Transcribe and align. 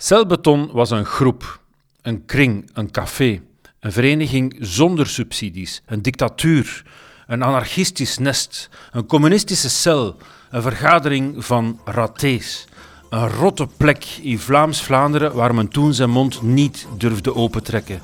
Celbeton 0.00 0.70
was 0.72 0.90
een 0.90 1.04
groep, 1.04 1.60
een 2.02 2.24
kring, 2.24 2.70
een 2.72 2.90
café, 2.90 3.40
een 3.80 3.92
vereniging 3.92 4.56
zonder 4.60 5.06
subsidies, 5.06 5.82
een 5.86 6.02
dictatuur, 6.02 6.84
een 7.26 7.42
anarchistisch 7.42 8.18
nest, 8.18 8.68
een 8.92 9.06
communistische 9.06 9.70
cel, 9.70 10.16
een 10.50 10.62
vergadering 10.62 11.44
van 11.44 11.80
ratés. 11.84 12.66
Een 13.10 13.28
rotte 13.28 13.68
plek 13.76 14.04
in 14.22 14.38
Vlaams-Vlaanderen 14.38 15.34
waar 15.34 15.54
men 15.54 15.68
toen 15.68 15.94
zijn 15.94 16.10
mond 16.10 16.42
niet 16.42 16.86
durfde 16.96 17.34
opentrekken. 17.34 18.00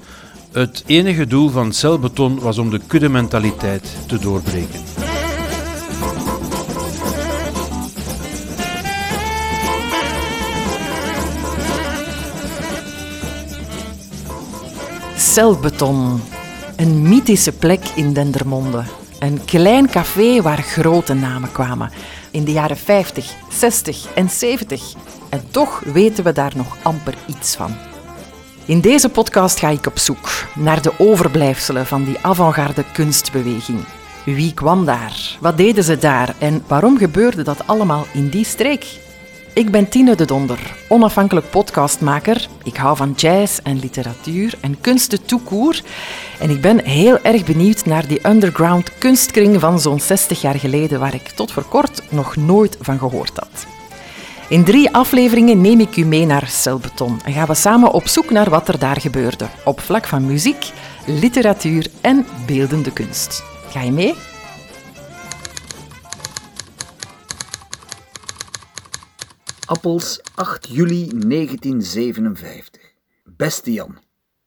Het 0.52 0.82
enige 0.86 1.26
doel 1.26 1.48
van 1.48 1.72
celbeton 1.72 2.38
was 2.38 2.58
om 2.58 2.70
de 2.70 2.80
kuddementaliteit 2.86 3.96
te 4.08 4.18
doorbreken. 4.18 5.13
Celbeton. 15.34 16.20
Een 16.76 17.02
mythische 17.02 17.52
plek 17.52 17.80
in 17.94 18.12
Dendermonde. 18.12 18.82
Een 19.18 19.44
klein 19.44 19.90
café 19.90 20.42
waar 20.42 20.62
grote 20.62 21.14
namen 21.14 21.52
kwamen. 21.52 21.90
In 22.30 22.44
de 22.44 22.52
jaren 22.52 22.76
50, 22.76 23.34
60 23.48 24.14
en 24.14 24.30
70. 24.30 24.94
En 25.28 25.42
toch 25.50 25.80
weten 25.80 26.24
we 26.24 26.32
daar 26.32 26.52
nog 26.56 26.76
amper 26.82 27.14
iets 27.26 27.56
van. 27.56 27.76
In 28.64 28.80
deze 28.80 29.08
podcast 29.08 29.58
ga 29.58 29.68
ik 29.68 29.86
op 29.86 29.98
zoek 29.98 30.28
naar 30.54 30.82
de 30.82 30.92
overblijfselen 30.98 31.86
van 31.86 32.04
die 32.04 32.18
avant-garde 32.22 32.84
kunstbeweging. 32.92 33.84
Wie 34.24 34.54
kwam 34.54 34.84
daar? 34.84 35.36
Wat 35.40 35.56
deden 35.56 35.84
ze 35.84 35.98
daar? 35.98 36.34
En 36.38 36.64
waarom 36.66 36.98
gebeurde 36.98 37.42
dat 37.42 37.66
allemaal 37.66 38.06
in 38.12 38.28
die 38.28 38.44
streek? 38.44 39.03
Ik 39.54 39.70
ben 39.70 39.88
Tine 39.88 40.14
de 40.14 40.24
Donder, 40.24 40.76
onafhankelijk 40.88 41.50
podcastmaker. 41.50 42.48
Ik 42.62 42.76
hou 42.76 42.96
van 42.96 43.12
jazz 43.16 43.58
en 43.62 43.78
literatuur 43.78 44.54
en 44.60 44.80
kunsten 44.80 45.24
toekoer. 45.24 45.80
En 46.40 46.50
ik 46.50 46.60
ben 46.60 46.84
heel 46.84 47.18
erg 47.22 47.44
benieuwd 47.44 47.84
naar 47.84 48.06
die 48.06 48.28
underground 48.28 48.98
kunstkring 48.98 49.60
van 49.60 49.80
zo'n 49.80 50.00
60 50.00 50.40
jaar 50.40 50.54
geleden, 50.54 51.00
waar 51.00 51.14
ik 51.14 51.28
tot 51.28 51.52
voor 51.52 51.64
kort 51.64 52.02
nog 52.08 52.36
nooit 52.36 52.76
van 52.80 52.98
gehoord 52.98 53.38
had. 53.38 53.66
In 54.48 54.64
drie 54.64 54.90
afleveringen 54.90 55.60
neem 55.60 55.80
ik 55.80 55.96
u 55.96 56.04
mee 56.04 56.26
naar 56.26 56.48
Celbeton 56.48 57.20
en 57.24 57.32
gaan 57.32 57.46
we 57.46 57.54
samen 57.54 57.92
op 57.92 58.08
zoek 58.08 58.30
naar 58.30 58.50
wat 58.50 58.68
er 58.68 58.78
daar 58.78 59.00
gebeurde, 59.00 59.46
op 59.64 59.80
vlak 59.80 60.06
van 60.06 60.26
muziek, 60.26 60.70
literatuur 61.06 61.86
en 62.00 62.26
beeldende 62.46 62.92
kunst. 62.92 63.44
Ga 63.70 63.80
je 63.80 63.92
mee? 63.92 64.14
Appels, 69.66 70.20
8 70.34 70.68
juli 70.68 71.08
1957. 71.08 72.80
Beste 73.24 73.72
Jan, 73.72 73.98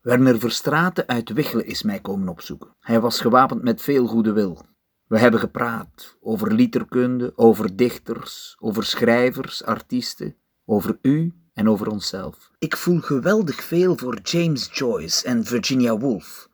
Werner 0.02 0.40
Verstraten 0.40 1.08
uit 1.08 1.30
Wichelen 1.30 1.66
is 1.66 1.84
mij 1.84 2.00
komen 2.00 2.30
opzoeken. 2.30 2.76
Hij 2.80 3.00
was 3.00 3.20
gewapend 3.20 3.64
met 3.64 3.82
veel 3.82 4.08
goede 4.08 4.32
wil. 4.32 4.66
We 5.08 5.20
hebben 5.20 5.40
gepraat 5.40 6.18
over 6.22 6.54
literkunde, 6.54 7.34
over 7.36 7.76
dichters, 7.76 8.56
over 8.60 8.84
schrijvers, 8.84 9.64
artiesten, 9.64 10.36
over 10.66 10.98
u 11.02 11.34
en 11.54 11.70
over 11.70 11.88
onszelf. 11.88 12.52
Ik 12.60 12.78
voel 12.78 13.00
geweldig 13.00 13.64
veel 13.64 13.98
voor 13.98 14.20
James 14.24 14.70
Joyce 14.72 15.26
en 15.26 15.46
Virginia 15.46 15.98
Woolf. 15.98 16.50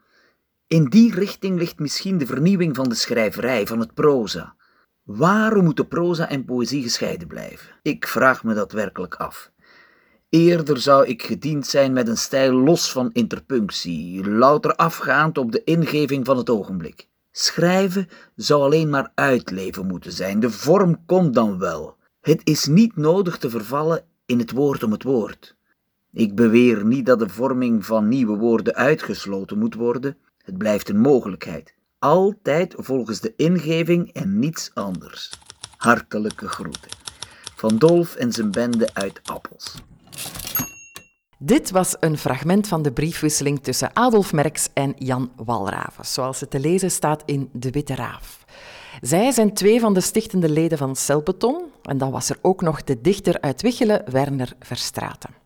In 0.67 0.86
die 0.86 1.14
richting 1.14 1.58
ligt 1.59 1.80
misschien 1.80 2.17
de 2.17 2.25
vernieuwing 2.25 2.75
van 2.75 2.89
de 2.89 2.95
schrijverij, 2.95 3.67
van 3.67 3.80
het 3.80 3.94
proza. 3.94 4.56
Waarom 5.03 5.63
moeten 5.63 5.87
proza 5.87 6.29
en 6.29 6.45
poëzie 6.45 6.81
gescheiden 6.81 7.27
blijven? 7.27 7.69
Ik 7.81 8.07
vraag 8.07 8.43
me 8.43 8.53
dat 8.53 8.71
werkelijk 8.71 9.15
af. 9.15 9.51
Eerder 10.29 10.79
zou 10.79 11.05
ik 11.07 11.23
gediend 11.23 11.67
zijn 11.67 11.93
met 11.93 12.07
een 12.07 12.17
stijl 12.17 12.53
los 12.53 12.91
van 12.91 13.09
interpunctie, 13.13 14.27
louter 14.29 14.75
afgaand 14.75 15.37
op 15.37 15.51
de 15.51 15.63
ingeving 15.63 16.25
van 16.25 16.37
het 16.37 16.49
ogenblik. 16.49 17.07
Schrijven 17.31 18.07
zou 18.35 18.61
alleen 18.61 18.89
maar 18.89 19.11
uitleven 19.16 19.88
moeten 19.88 20.11
zijn, 20.11 20.39
de 20.39 20.50
vorm 20.50 21.05
komt 21.05 21.33
dan 21.33 21.59
wel. 21.59 21.97
Het 22.22 22.41
is 22.44 22.66
niet 22.66 22.95
nodig 22.95 23.38
te 23.38 23.49
vervallen 23.49 24.05
in 24.25 24.39
het 24.39 24.51
woord 24.51 24.83
om 24.83 24.91
het 24.91 25.03
woord. 25.03 25.55
Ik 26.11 26.35
beweer 26.35 26.85
niet 26.85 27.05
dat 27.05 27.19
de 27.19 27.29
vorming 27.29 27.85
van 27.85 28.07
nieuwe 28.07 28.38
woorden 28.38 28.75
uitgesloten 28.75 29.57
moet 29.59 29.75
worden, 29.75 30.17
het 30.38 30.57
blijft 30.57 30.89
een 30.89 30.99
mogelijkheid 30.99 31.75
altijd 32.03 32.74
volgens 32.78 33.19
de 33.19 33.34
ingeving 33.36 34.14
en 34.14 34.40
niets 34.40 34.72
anders. 34.74 35.31
Hartelijke 35.78 36.47
groeten. 36.47 36.91
Van 37.56 37.78
Dolf 37.78 38.16
en 38.16 38.31
zijn 38.31 38.52
bende 38.52 38.90
uit 38.94 39.19
Appels. 39.24 39.75
Dit 41.38 41.72
was 41.72 41.96
een 42.00 42.18
fragment 42.18 42.68
van 42.68 42.81
de 42.81 42.91
briefwisseling 42.91 43.64
tussen 43.64 43.90
Adolf 43.94 44.34
Merks 44.34 44.69
en 44.74 44.94
Jan 44.97 45.31
Walraven, 45.36 46.06
zoals 46.06 46.40
het 46.40 46.50
te 46.50 46.59
lezen 46.59 46.91
staat 46.91 47.24
in 47.25 47.50
De 47.52 47.72
Witte 47.72 47.96
Raaf. 47.96 48.46
Zij 49.02 49.31
zijn 49.31 49.53
twee 49.53 49.80
van 49.80 49.94
de 49.94 50.02
stichtende 50.02 50.50
leden 50.50 50.78
van 50.78 50.96
Celbeton 50.96 51.64
en 51.81 51.97
dan 51.97 52.12
was 52.12 52.30
er 52.30 52.38
ook 52.41 52.62
nog 52.62 52.84
de 52.84 53.02
dichter 53.02 53.41
uit 53.41 53.62
Wichelen, 53.62 54.12
Werner 54.12 54.53
Verstraeten. 54.59 55.42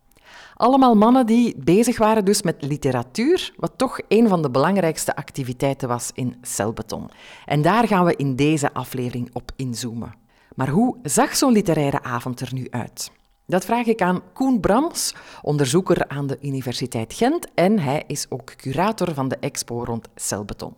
Allemaal 0.58 0.94
mannen 0.94 1.26
die 1.26 1.54
bezig 1.56 1.98
waren 1.98 2.24
dus 2.24 2.42
met 2.42 2.62
literatuur, 2.62 3.52
wat 3.56 3.72
toch 3.76 4.00
een 4.08 4.28
van 4.28 4.42
de 4.42 4.50
belangrijkste 4.50 5.16
activiteiten 5.16 5.88
was 5.88 6.10
in 6.14 6.36
celbeton. 6.42 7.10
En 7.44 7.62
daar 7.62 7.86
gaan 7.86 8.04
we 8.04 8.16
in 8.16 8.36
deze 8.36 8.72
aflevering 8.72 9.30
op 9.32 9.50
inzoomen. 9.56 10.14
Maar 10.54 10.68
hoe 10.68 10.96
zag 11.02 11.36
zo'n 11.36 11.52
literaire 11.52 12.02
avond 12.02 12.40
er 12.40 12.54
nu 12.54 12.66
uit? 12.70 13.10
Dat 13.46 13.64
vraag 13.64 13.86
ik 13.86 14.02
aan 14.02 14.22
Koen 14.32 14.60
Brams, 14.60 15.14
onderzoeker 15.42 16.08
aan 16.08 16.26
de 16.26 16.38
Universiteit 16.40 17.12
Gent 17.12 17.54
en 17.54 17.78
hij 17.78 18.04
is 18.06 18.26
ook 18.28 18.56
curator 18.56 19.14
van 19.14 19.28
de 19.28 19.36
expo 19.36 19.84
rond 19.84 20.08
celbeton. 20.14 20.74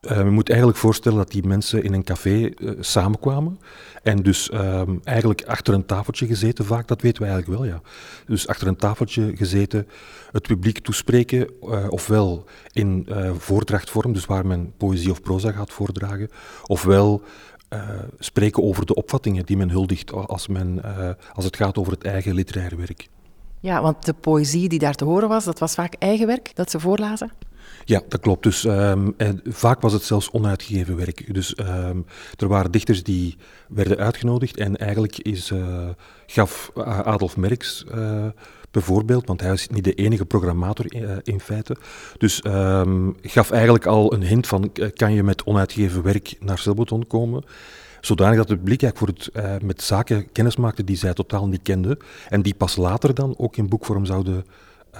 Uh, 0.00 0.16
je 0.16 0.30
moet 0.30 0.48
eigenlijk 0.48 0.78
voorstellen 0.78 1.18
dat 1.18 1.30
die 1.30 1.46
mensen 1.46 1.82
in 1.82 1.92
een 1.92 2.04
café 2.04 2.50
uh, 2.56 2.70
samenkwamen 2.80 3.58
en 4.02 4.22
dus 4.22 4.50
uh, 4.50 4.82
eigenlijk 5.04 5.44
achter 5.46 5.74
een 5.74 5.86
tafeltje 5.86 6.26
gezeten, 6.26 6.64
vaak, 6.64 6.88
dat 6.88 7.02
weten 7.02 7.22
we 7.22 7.28
eigenlijk 7.28 7.60
wel, 7.60 7.70
ja. 7.70 7.80
Dus 8.26 8.46
achter 8.46 8.66
een 8.66 8.76
tafeltje 8.76 9.36
gezeten, 9.36 9.88
het 10.32 10.42
publiek 10.42 10.78
toespreken, 10.78 11.50
uh, 11.62 11.86
ofwel 11.88 12.44
in 12.72 13.08
voordrachtvorm, 13.38 14.12
dus 14.12 14.24
waar 14.24 14.46
men 14.46 14.72
poëzie 14.76 15.10
of 15.10 15.22
proza 15.22 15.52
gaat 15.52 15.72
voordragen, 15.72 16.28
ofwel 16.66 17.22
spreken 18.18 18.62
over 18.62 18.86
de 18.86 18.94
opvattingen 18.94 19.46
die 19.46 19.56
men 19.56 19.70
huldigt 19.70 20.12
als, 20.12 20.46
men, 20.46 20.82
als 21.32 21.44
het 21.44 21.56
gaat 21.56 21.78
over 21.78 21.92
het 21.92 22.04
eigen 22.04 22.34
literaire 22.34 22.76
werk. 22.76 23.08
Ja, 23.60 23.82
want 23.82 24.04
de 24.04 24.12
poëzie 24.12 24.68
die 24.68 24.78
daar 24.78 24.94
te 24.94 25.04
horen 25.04 25.28
was, 25.28 25.44
dat 25.44 25.58
was 25.58 25.74
vaak 25.74 25.94
eigen 25.94 26.26
werk 26.26 26.50
dat 26.54 26.70
ze 26.70 26.80
voorlazen? 26.80 27.32
Ja, 27.88 28.02
dat 28.08 28.20
klopt. 28.20 28.42
Dus, 28.42 28.64
en 28.64 29.40
vaak 29.44 29.80
was 29.80 29.92
het 29.92 30.02
zelfs 30.02 30.30
onuitgegeven 30.30 30.96
werk. 30.96 31.34
Dus 31.34 31.58
um, 31.58 32.06
er 32.36 32.48
waren 32.48 32.70
dichters 32.70 33.02
die 33.02 33.36
werden 33.68 33.98
uitgenodigd 33.98 34.56
en 34.56 34.76
eigenlijk 34.76 35.18
is, 35.18 35.50
uh, 35.50 35.88
gaf 36.26 36.70
Adolf 36.84 37.36
Merks 37.36 37.84
uh, 37.94 38.26
bijvoorbeeld, 38.70 39.26
want 39.26 39.40
hij 39.40 39.50
was 39.50 39.68
niet 39.68 39.84
de 39.84 39.94
enige 39.94 40.24
programmator 40.24 40.86
in, 41.22 41.40
feite, 41.40 41.76
dus 42.18 42.44
um, 42.46 43.16
gaf 43.22 43.50
eigenlijk 43.50 43.86
al 43.86 44.12
een 44.12 44.22
hint 44.22 44.46
van 44.46 44.72
kan 44.94 45.12
je 45.12 45.22
met 45.22 45.44
onuitgegeven 45.44 46.02
werk 46.02 46.34
naar 46.40 46.58
Silberton 46.58 47.06
komen 47.06 47.44
zodanig 48.00 48.36
dat 48.36 48.48
het 48.48 48.58
publiek 48.58 48.96
voor 48.96 49.08
het, 49.08 49.62
met 49.62 49.82
zaken 49.82 50.32
kennis 50.32 50.56
maakte 50.56 50.84
die 50.84 50.96
zij 50.96 51.12
totaal 51.12 51.48
niet 51.48 51.62
kende 51.62 51.98
en 52.28 52.42
die 52.42 52.54
pas 52.54 52.76
later 52.76 53.14
dan 53.14 53.34
ook 53.38 53.56
in 53.56 53.68
boekvorm 53.68 54.04
zouden 54.04 54.44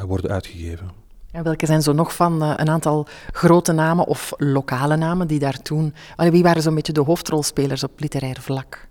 worden 0.07 0.31
uitgegeven. 0.31 1.08
Welke 1.33 1.67
zijn 1.67 1.83
zo 1.83 1.93
nog 1.93 2.15
van 2.15 2.43
uh, 2.43 2.53
een 2.57 2.69
aantal 2.69 3.07
grote 3.33 3.73
namen 3.73 4.07
of 4.07 4.33
lokale 4.37 4.97
namen 4.97 5.27
die 5.27 5.39
daar 5.39 5.63
toen... 5.63 5.95
Wie 6.17 6.43
waren 6.43 6.63
zo'n 6.63 6.75
beetje 6.75 6.93
de 6.93 7.01
hoofdrolspelers 7.01 7.85
op 7.85 8.01
literair 8.01 8.41
vlak? 8.41 8.89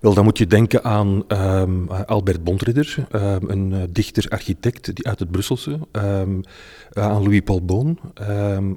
Wel, 0.00 0.14
dan 0.14 0.24
moet 0.24 0.38
je 0.38 0.46
denken 0.46 0.84
aan 0.84 1.24
um, 1.28 1.90
Albert 1.90 2.44
Bondridder, 2.44 3.06
um, 3.12 3.50
een 3.50 3.70
uh, 3.70 3.82
dichter-architect 3.90 5.04
uit 5.04 5.18
het 5.18 5.30
Brusselse, 5.30 5.78
um, 5.92 6.40
aan 6.92 7.22
Louis-Paul 7.22 7.64
Boon, 7.64 7.98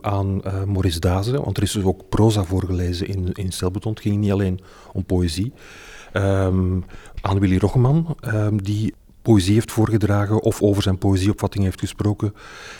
aan 0.02 0.42
uh, 0.46 0.64
Maurice 0.64 1.00
Daze, 1.00 1.42
want 1.42 1.58
er 1.58 1.64
is 1.64 1.72
dus 1.72 1.84
ook 1.84 2.10
proza 2.10 2.44
voorgelezen 2.44 3.08
in, 3.08 3.32
in. 3.34 3.46
Het 3.46 4.00
ging 4.00 4.18
niet 4.18 4.32
alleen 4.32 4.60
om 4.94 5.06
poëzie. 5.06 5.54
aan 7.22 7.40
Willy 7.40 7.58
Roggeman, 7.58 8.18
die 8.64 8.94
poëzie 9.30 9.54
heeft 9.54 9.72
voorgedragen 9.72 10.42
of 10.42 10.62
over 10.62 10.84
zijn 10.84 10.98
poëzieopvatting 10.98 11.64
heeft 11.64 11.80
gesproken, 11.80 12.34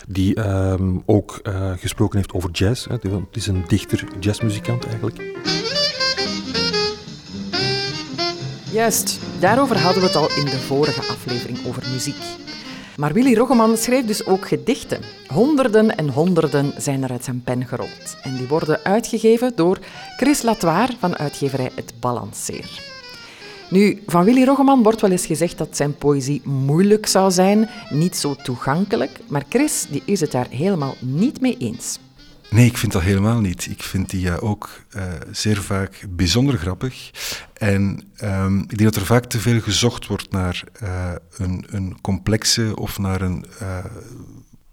die 0.08 0.38
um, 0.46 1.02
ook 1.06 1.40
uh, 1.42 1.72
gesproken 1.76 2.16
heeft 2.16 2.32
over 2.32 2.50
jazz. 2.50 2.86
Hè. 2.86 2.94
Het 2.94 3.36
is 3.36 3.46
een 3.46 3.64
dichter, 3.66 4.04
jazzmuzikant 4.20 4.86
eigenlijk. 4.86 5.22
Juist, 8.72 9.20
daarover 9.40 9.78
hadden 9.78 10.02
we 10.02 10.08
het 10.08 10.16
al 10.16 10.30
in 10.36 10.44
de 10.44 10.58
vorige 10.58 11.00
aflevering 11.00 11.66
over 11.66 11.82
muziek. 11.92 12.22
Maar 12.96 13.12
Willy 13.12 13.34
Roggeman 13.34 13.76
schreef 13.76 14.06
dus 14.06 14.26
ook 14.26 14.48
gedichten. 14.48 15.00
Honderden 15.28 15.96
en 15.96 16.08
honderden 16.08 16.72
zijn 16.76 17.02
er 17.02 17.10
uit 17.10 17.24
zijn 17.24 17.42
pen 17.42 17.66
gerold. 17.66 18.16
En 18.22 18.36
die 18.36 18.48
worden 18.48 18.80
uitgegeven 18.84 19.52
door 19.54 19.78
Chris 20.16 20.42
Latoir 20.42 20.90
van 20.98 21.16
uitgeverij 21.16 21.70
Het 21.74 21.92
Balanceer. 22.00 22.99
Nu, 23.70 24.02
van 24.06 24.24
Willy 24.24 24.44
Roggeman 24.44 24.82
wordt 24.82 25.00
wel 25.00 25.10
eens 25.10 25.26
gezegd 25.26 25.58
dat 25.58 25.76
zijn 25.76 25.94
poëzie 25.94 26.42
moeilijk 26.44 27.06
zou 27.06 27.30
zijn, 27.30 27.68
niet 27.90 28.16
zo 28.16 28.34
toegankelijk, 28.34 29.20
maar 29.28 29.44
Chris 29.48 29.86
die 29.90 30.02
is 30.04 30.20
het 30.20 30.32
daar 30.32 30.46
helemaal 30.48 30.94
niet 31.00 31.40
mee 31.40 31.56
eens. 31.58 31.98
Nee, 32.50 32.66
ik 32.66 32.76
vind 32.76 32.92
dat 32.92 33.02
helemaal 33.02 33.40
niet. 33.40 33.66
Ik 33.70 33.82
vind 33.82 34.10
die 34.10 34.26
uh, 34.26 34.42
ook 34.42 34.84
uh, 34.96 35.02
zeer 35.30 35.62
vaak 35.62 36.04
bijzonder 36.08 36.58
grappig. 36.58 37.10
En 37.52 38.02
um, 38.24 38.60
ik 38.60 38.78
denk 38.78 38.92
dat 38.92 38.96
er 38.96 39.06
vaak 39.06 39.24
te 39.24 39.38
veel 39.38 39.60
gezocht 39.60 40.06
wordt 40.06 40.30
naar 40.30 40.64
uh, 40.82 41.12
een, 41.36 41.64
een, 41.70 42.00
complexe 42.00 42.76
of 42.76 42.98
naar 42.98 43.20
een 43.20 43.44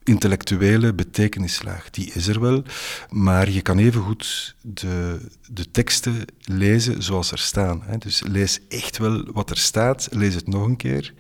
intellectuele 0.07 0.93
betekenislaag. 0.93 1.89
Die 1.89 2.11
is 2.13 2.27
er 2.27 2.39
wel, 2.39 2.63
maar 3.09 3.49
je 3.49 3.61
kan 3.61 3.77
evengoed 3.77 4.55
de, 4.61 5.19
de 5.47 5.71
teksten 5.71 6.25
lezen 6.41 7.03
zoals 7.03 7.31
er 7.31 7.39
staan. 7.39 7.81
Hè. 7.85 7.97
Dus 7.97 8.21
lees 8.25 8.59
echt 8.69 8.97
wel 8.97 9.31
wat 9.31 9.49
er 9.49 9.57
staat, 9.57 10.07
lees 10.11 10.33
het 10.33 10.47
nog 10.47 10.65
een 10.65 10.75
keer. 10.75 11.13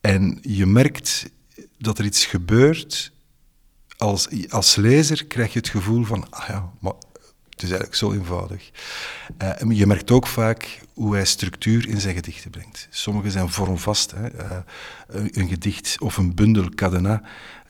En 0.00 0.38
je 0.42 0.66
merkt 0.66 1.30
dat 1.78 1.98
er 1.98 2.04
iets 2.04 2.26
gebeurt 2.26 3.12
als, 3.96 4.28
als 4.48 4.76
lezer 4.76 5.24
krijg 5.24 5.52
je 5.52 5.58
het 5.58 5.68
gevoel 5.68 6.04
van, 6.04 6.30
ah 6.30 6.48
ja, 6.48 6.72
maar 6.80 6.94
het 7.54 7.62
is 7.62 7.68
eigenlijk 7.68 7.94
zo 7.94 8.12
eenvoudig. 8.12 8.70
En 9.36 9.74
je 9.74 9.86
merkt 9.86 10.10
ook 10.10 10.26
vaak 10.26 10.80
hoe 10.94 11.14
hij 11.14 11.24
structuur 11.24 11.88
in 11.88 12.00
zijn 12.00 12.14
gedichten 12.14 12.50
brengt. 12.50 12.88
Sommige 12.90 13.30
zijn 13.30 13.48
vormvast. 13.48 14.10
Hè. 14.10 14.34
Uh, 14.34 14.58
een, 15.08 15.48
gedicht 15.48 15.96
of 16.00 16.16
een 16.16 16.34
bundel 16.34 16.68
cadenas. 16.68 17.20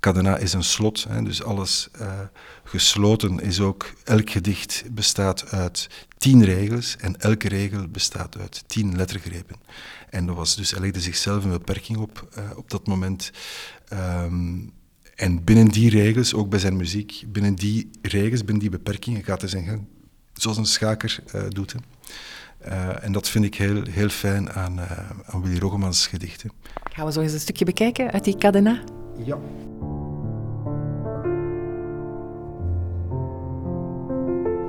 Cadenas 0.04 0.40
is 0.40 0.52
een 0.52 0.64
slot, 0.64 1.06
hè, 1.08 1.22
dus 1.22 1.42
alles 1.42 1.88
uh, 2.00 2.20
gesloten 2.64 3.40
is 3.40 3.60
ook... 3.60 3.92
Elk 4.04 4.30
gedicht 4.30 4.84
bestaat 4.90 5.50
uit 5.50 5.88
tien 6.18 6.44
regels 6.44 6.96
en 6.96 7.20
elke 7.20 7.48
regel 7.48 7.88
bestaat 7.88 8.38
uit 8.38 8.64
tien 8.66 8.96
lettergrepen. 8.96 9.56
En 10.10 10.26
dat 10.26 10.36
was 10.36 10.56
dus, 10.56 10.70
hij 10.70 10.80
legde 10.80 11.00
zichzelf 11.00 11.44
een 11.44 11.50
beperking 11.50 11.98
op 11.98 12.28
op 12.56 12.70
dat 12.70 12.86
moment... 12.86 13.30
Um, 13.92 14.72
en 15.14 15.44
binnen 15.44 15.68
die 15.68 15.90
regels, 15.90 16.34
ook 16.34 16.48
bij 16.48 16.58
zijn 16.58 16.76
muziek, 16.76 17.24
binnen 17.26 17.54
die 17.54 17.90
regels, 18.02 18.44
binnen 18.44 18.62
die 18.62 18.70
beperkingen 18.70 19.24
gaat 19.24 19.40
hij 19.40 19.50
zijn 19.50 19.64
gang. 19.64 19.86
Zoals 20.32 20.56
een 20.56 20.66
schaker 20.66 21.18
uh, 21.34 21.42
doet. 21.48 21.74
Uh, 22.66 23.04
en 23.04 23.12
dat 23.12 23.28
vind 23.28 23.44
ik 23.44 23.54
heel, 23.54 23.82
heel 23.90 24.08
fijn 24.08 24.52
aan, 24.52 24.78
uh, 24.78 25.10
aan 25.26 25.42
Willy 25.42 25.58
Roggemans 25.58 26.06
gedichten. 26.06 26.50
Gaan 26.92 27.06
we 27.06 27.12
zo 27.12 27.20
eens 27.20 27.32
een 27.32 27.40
stukje 27.40 27.64
bekijken 27.64 28.10
uit 28.10 28.24
die 28.24 28.36
cadena? 28.36 28.84
Ja. 29.24 29.38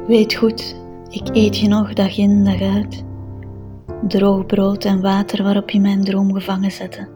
Weet 0.08 0.34
goed, 0.34 0.76
ik 1.10 1.36
eet 1.36 1.58
je 1.58 1.68
nog 1.68 1.94
dag 1.94 2.18
in 2.18 2.44
dag 2.44 2.62
uit. 2.62 3.04
Droog 4.08 4.46
brood 4.46 4.86
en 4.86 5.02
water 5.02 5.44
waarop 5.44 5.70
je 5.70 5.80
mijn 5.80 6.04
droom 6.04 6.34
gevangen 6.34 6.72
zette. 6.72 7.08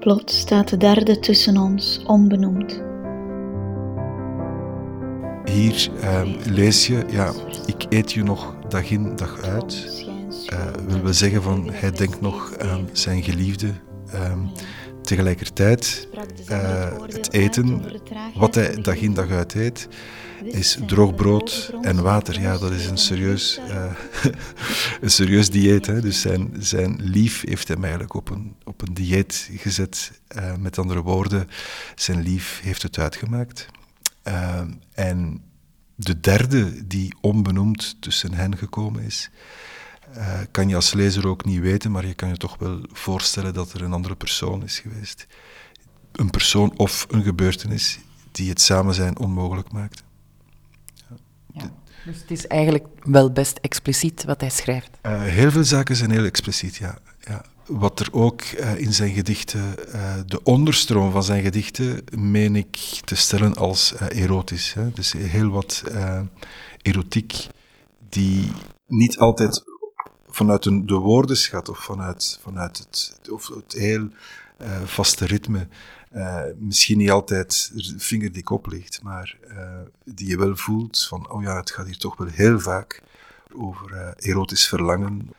Plots 0.00 0.38
staat 0.38 0.68
de 0.68 0.76
derde 0.76 1.18
tussen 1.18 1.56
ons, 1.56 2.02
onbenoemd. 2.06 2.82
Hier 5.44 5.90
uh, 6.02 6.22
lees 6.44 6.86
je, 6.86 7.04
ja, 7.08 7.32
ik 7.66 7.86
eet 7.88 8.12
je 8.12 8.22
nog 8.22 8.56
dag 8.68 8.90
in, 8.90 9.16
dag 9.16 9.42
uit. 9.42 10.04
Uh, 10.52 10.86
wil 10.86 11.02
we 11.02 11.12
zeggen 11.12 11.42
van, 11.42 11.70
hij 11.72 11.90
denkt 11.90 12.20
nog 12.20 12.58
aan 12.58 12.88
zijn 12.92 13.22
geliefde. 13.22 13.68
Uh, 14.14 14.32
tegelijkertijd, 15.06 16.08
uh, 16.50 16.92
het 17.06 17.32
eten, 17.32 17.82
wat 18.34 18.54
hij 18.54 18.82
dag 18.82 18.96
in, 18.96 19.14
dag 19.14 19.30
uit 19.30 19.54
eet, 19.54 19.88
is 20.44 20.78
droog 20.86 21.14
brood 21.14 21.72
en 21.82 22.02
water. 22.02 22.40
Ja, 22.40 22.58
dat 22.58 22.72
is 22.72 22.86
een 22.86 22.98
serieus, 22.98 23.60
uh, 23.68 23.92
een 25.00 25.10
serieus 25.10 25.50
dieet. 25.50 25.86
Hè. 25.86 26.00
Dus 26.00 26.20
zijn, 26.20 26.54
zijn 26.58 27.02
lief 27.02 27.42
heeft 27.46 27.68
hem 27.68 27.82
eigenlijk 27.82 28.14
op 28.14 28.30
een, 28.30 28.56
op 28.64 28.82
een 28.82 28.94
dieet 28.94 29.50
gezet. 29.56 30.20
Uh, 30.36 30.56
met 30.56 30.78
andere 30.78 31.02
woorden, 31.02 31.48
zijn 31.94 32.22
lief 32.22 32.60
heeft 32.62 32.82
het 32.82 32.98
uitgemaakt. 32.98 33.66
Uh, 34.28 34.60
en 34.92 35.42
de 35.94 36.20
derde 36.20 36.86
die 36.86 37.14
onbenoemd 37.20 37.96
tussen 38.00 38.34
hen 38.34 38.56
gekomen 38.56 39.02
is, 39.02 39.30
kan 40.50 40.68
je 40.68 40.74
als 40.74 40.92
lezer 40.92 41.26
ook 41.26 41.44
niet 41.44 41.60
weten, 41.60 41.90
maar 41.90 42.06
je 42.06 42.14
kan 42.14 42.28
je 42.28 42.36
toch 42.36 42.56
wel 42.58 42.80
voorstellen 42.92 43.54
dat 43.54 43.72
er 43.72 43.82
een 43.82 43.92
andere 43.92 44.16
persoon 44.16 44.62
is 44.62 44.78
geweest. 44.78 45.26
Een 46.12 46.30
persoon 46.30 46.78
of 46.78 47.06
een 47.10 47.22
gebeurtenis 47.22 47.98
die 48.32 48.48
het 48.48 48.60
samen 48.60 48.94
zijn 48.94 49.18
onmogelijk 49.18 49.72
maakt. 49.72 50.02
Dus 52.04 52.20
het 52.20 52.30
is 52.30 52.46
eigenlijk 52.46 52.86
wel 53.02 53.32
best 53.32 53.58
expliciet 53.58 54.24
wat 54.24 54.40
hij 54.40 54.50
schrijft. 54.50 54.90
Uh, 55.02 55.22
heel 55.22 55.50
veel 55.50 55.64
zaken 55.64 55.96
zijn 55.96 56.10
heel 56.10 56.24
expliciet, 56.24 56.76
ja. 56.76 56.98
ja. 57.20 57.44
Wat 57.66 58.00
er 58.00 58.08
ook 58.12 58.42
uh, 58.42 58.78
in 58.78 58.92
zijn 58.92 59.14
gedichten, 59.14 59.74
de 60.26 60.42
onderstroom 60.42 61.10
van 61.10 61.22
zijn 61.22 61.42
gedichten, 61.42 62.04
meen 62.16 62.56
ik 62.56 62.76
te 63.04 63.14
stellen 63.14 63.54
als 63.54 63.94
erotisch. 64.08 64.72
Hè. 64.72 64.90
Dus 64.90 65.12
heel 65.12 65.48
wat 65.48 65.82
erotiek 66.82 67.46
die 68.08 68.50
niet 68.86 69.18
altijd 69.18 69.62
vanuit 70.34 70.64
een, 70.64 70.86
de 70.86 70.94
woordenschat 70.94 71.68
of 71.68 71.78
vanuit, 71.78 72.38
vanuit 72.42 72.78
het, 72.78 73.30
of 73.30 73.48
het 73.48 73.72
heel 73.72 74.08
vaste 74.84 75.26
ritme 75.26 75.68
uh, 76.14 76.42
misschien 76.58 76.98
niet 76.98 77.10
altijd 77.10 77.70
de 77.74 77.94
vingerdik 77.98 78.50
op 78.50 78.66
ligt, 78.66 79.02
maar 79.02 79.36
uh, 79.48 79.80
die 80.04 80.28
je 80.28 80.36
wel 80.36 80.56
voelt 80.56 81.06
van, 81.06 81.30
oh 81.30 81.42
ja, 81.42 81.56
het 81.56 81.70
gaat 81.70 81.86
hier 81.86 81.98
toch 81.98 82.16
wel 82.16 82.28
heel 82.28 82.60
vaak 82.60 83.02
over 83.52 84.14
erotisch 84.16 84.68
verlangen, 84.68 85.30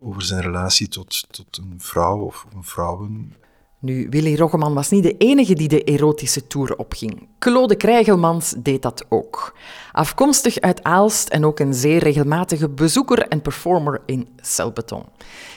over 0.00 0.22
zijn 0.22 0.40
relatie 0.40 0.88
tot, 0.88 1.26
tot 1.30 1.58
een 1.58 1.74
vrouw 1.78 2.18
of 2.18 2.46
een 2.54 2.64
vrouwen. 2.64 3.34
Nu, 3.80 4.06
Willy 4.10 4.36
Roggeman 4.36 4.74
was 4.74 4.90
niet 4.90 5.02
de 5.02 5.16
enige 5.16 5.54
die 5.54 5.68
de 5.68 5.84
erotische 5.84 6.46
tour 6.46 6.76
opging. 6.76 7.28
Claude 7.38 7.76
Krijgelmans 7.76 8.54
deed 8.58 8.82
dat 8.82 9.04
ook. 9.08 9.56
Afkomstig 9.92 10.60
uit 10.60 10.82
Aalst 10.82 11.28
en 11.28 11.44
ook 11.44 11.58
een 11.58 11.74
zeer 11.74 12.02
regelmatige 12.02 12.68
bezoeker 12.68 13.28
en 13.28 13.42
performer 13.42 14.00
in 14.06 14.28
Celbeton. 14.40 15.04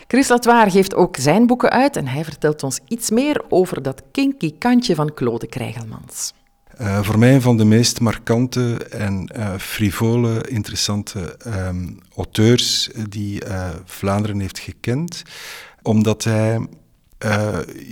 Chris 0.07 0.27
Latoir 0.27 0.71
geeft 0.71 0.95
ook 0.95 1.17
zijn 1.17 1.47
boeken 1.47 1.69
uit 1.69 1.95
en 1.95 2.07
hij 2.07 2.23
vertelt 2.23 2.63
ons 2.63 2.79
iets 2.87 3.09
meer 3.09 3.41
over 3.49 3.81
dat 3.81 4.03
kinky 4.11 4.57
kantje 4.57 4.95
van 4.95 5.13
Claude 5.13 5.47
Krijgelmans. 5.47 6.33
Uh, 6.81 7.03
voor 7.03 7.19
mij 7.19 7.33
een 7.33 7.41
van 7.41 7.57
de 7.57 7.65
meest 7.65 7.99
markante 7.99 8.77
en 8.89 9.29
uh, 9.37 9.57
frivole, 9.57 10.41
interessante 10.49 11.39
um, 11.67 11.99
auteurs 12.15 12.89
die 13.09 13.45
uh, 13.45 13.69
Vlaanderen 13.85 14.39
heeft 14.39 14.59
gekend, 14.59 15.23
omdat 15.81 16.23
hij 16.23 16.67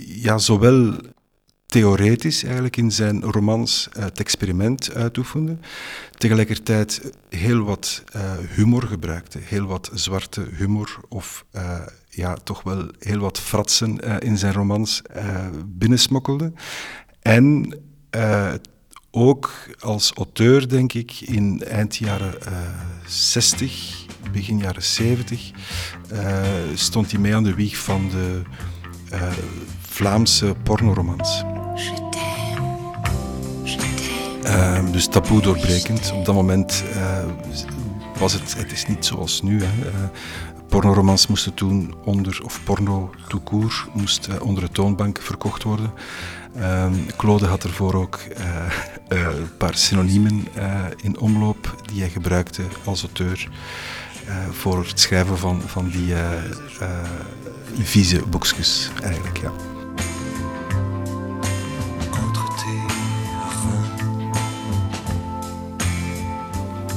ja, 0.06 0.38
zowel 0.38 0.96
theoretisch 1.66 2.42
eigenlijk 2.44 2.76
in 2.76 2.92
zijn 2.92 3.22
romans 3.22 3.88
het 3.98 4.20
experiment 4.20 4.94
uitoefende, 4.94 5.56
tegelijkertijd 6.18 7.12
heel 7.28 7.62
wat 7.62 8.04
humor 8.54 8.82
gebruikte, 8.82 9.38
heel 9.42 9.66
wat 9.66 9.90
zwarte 9.94 10.46
humor 10.56 11.00
of 11.08 11.44
ja, 12.08 12.34
toch 12.34 12.62
wel 12.62 12.88
heel 12.98 13.18
wat 13.18 13.40
fratsen 13.40 14.20
in 14.20 14.38
zijn 14.38 14.52
romans 14.52 15.02
binnensmokkelde. 15.66 16.52
En 17.20 17.74
ook 19.10 19.52
als 19.80 20.12
auteur, 20.12 20.68
denk 20.68 20.92
ik, 20.92 21.20
in 21.20 21.62
eind 21.62 21.96
jaren 21.96 22.34
60, 23.06 24.06
begin 24.32 24.58
jaren 24.58 24.82
70, 24.82 25.50
stond 26.74 27.10
hij 27.10 27.20
mee 27.20 27.34
aan 27.34 27.44
de 27.44 27.54
wieg 27.54 27.76
van 27.76 28.08
de 28.08 28.42
Vlaamse 29.80 30.54
pornoromans. 30.62 31.44
Uh, 34.44 34.92
dus 34.92 35.06
taboe 35.06 35.40
doorbrekend. 35.42 36.12
Op 36.12 36.24
dat 36.24 36.34
moment 36.34 36.84
uh, 36.96 37.24
was 38.18 38.32
het, 38.32 38.56
het 38.56 38.72
is 38.72 38.86
niet 38.86 39.06
zoals 39.06 39.42
nu. 39.42 39.62
Hè. 39.62 39.86
Uh, 39.86 39.94
pornoromans 40.68 41.26
moesten 41.26 41.54
toen 41.54 41.94
onder, 42.04 42.40
of 42.44 42.60
porno 42.64 43.10
court, 43.44 43.86
moest 43.92 44.28
onder 44.40 44.62
de 44.64 44.70
toonbank 44.70 45.18
verkocht 45.20 45.62
worden. 45.62 45.92
Uh, 46.56 46.86
Claude 47.16 47.46
had 47.46 47.64
ervoor 47.64 47.94
ook 47.94 48.20
een 49.08 49.56
paar 49.56 49.76
synoniemen 49.76 50.46
in 51.00 51.18
omloop 51.18 51.82
die 51.84 52.00
hij 52.00 52.10
gebruikte 52.10 52.62
als 52.84 53.02
auteur 53.02 53.48
voor 54.50 54.78
het 54.86 55.00
schrijven 55.00 55.38
van, 55.38 55.62
van 55.66 55.88
die 55.88 56.14
vieze 57.82 58.22
boekjes 58.28 58.90
eigenlijk. 59.02 59.38
Ja. 59.38 59.52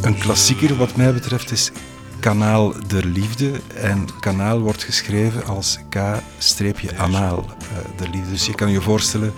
Een 0.01 0.17
klassieker 0.17 0.75
wat 0.75 0.95
mij 0.95 1.13
betreft 1.13 1.51
is 1.51 1.71
Kanaal 2.19 2.73
der 2.87 3.05
Liefde. 3.05 3.51
En 3.75 4.07
kanaal 4.19 4.59
wordt 4.59 4.83
geschreven 4.83 5.45
als 5.45 5.79
K-anaal 5.89 7.45
der 7.97 8.09
Liefde. 8.09 8.29
Dus 8.29 8.45
je 8.45 8.55
kan 8.55 8.71
je 8.71 8.81
voorstellen 8.81 9.33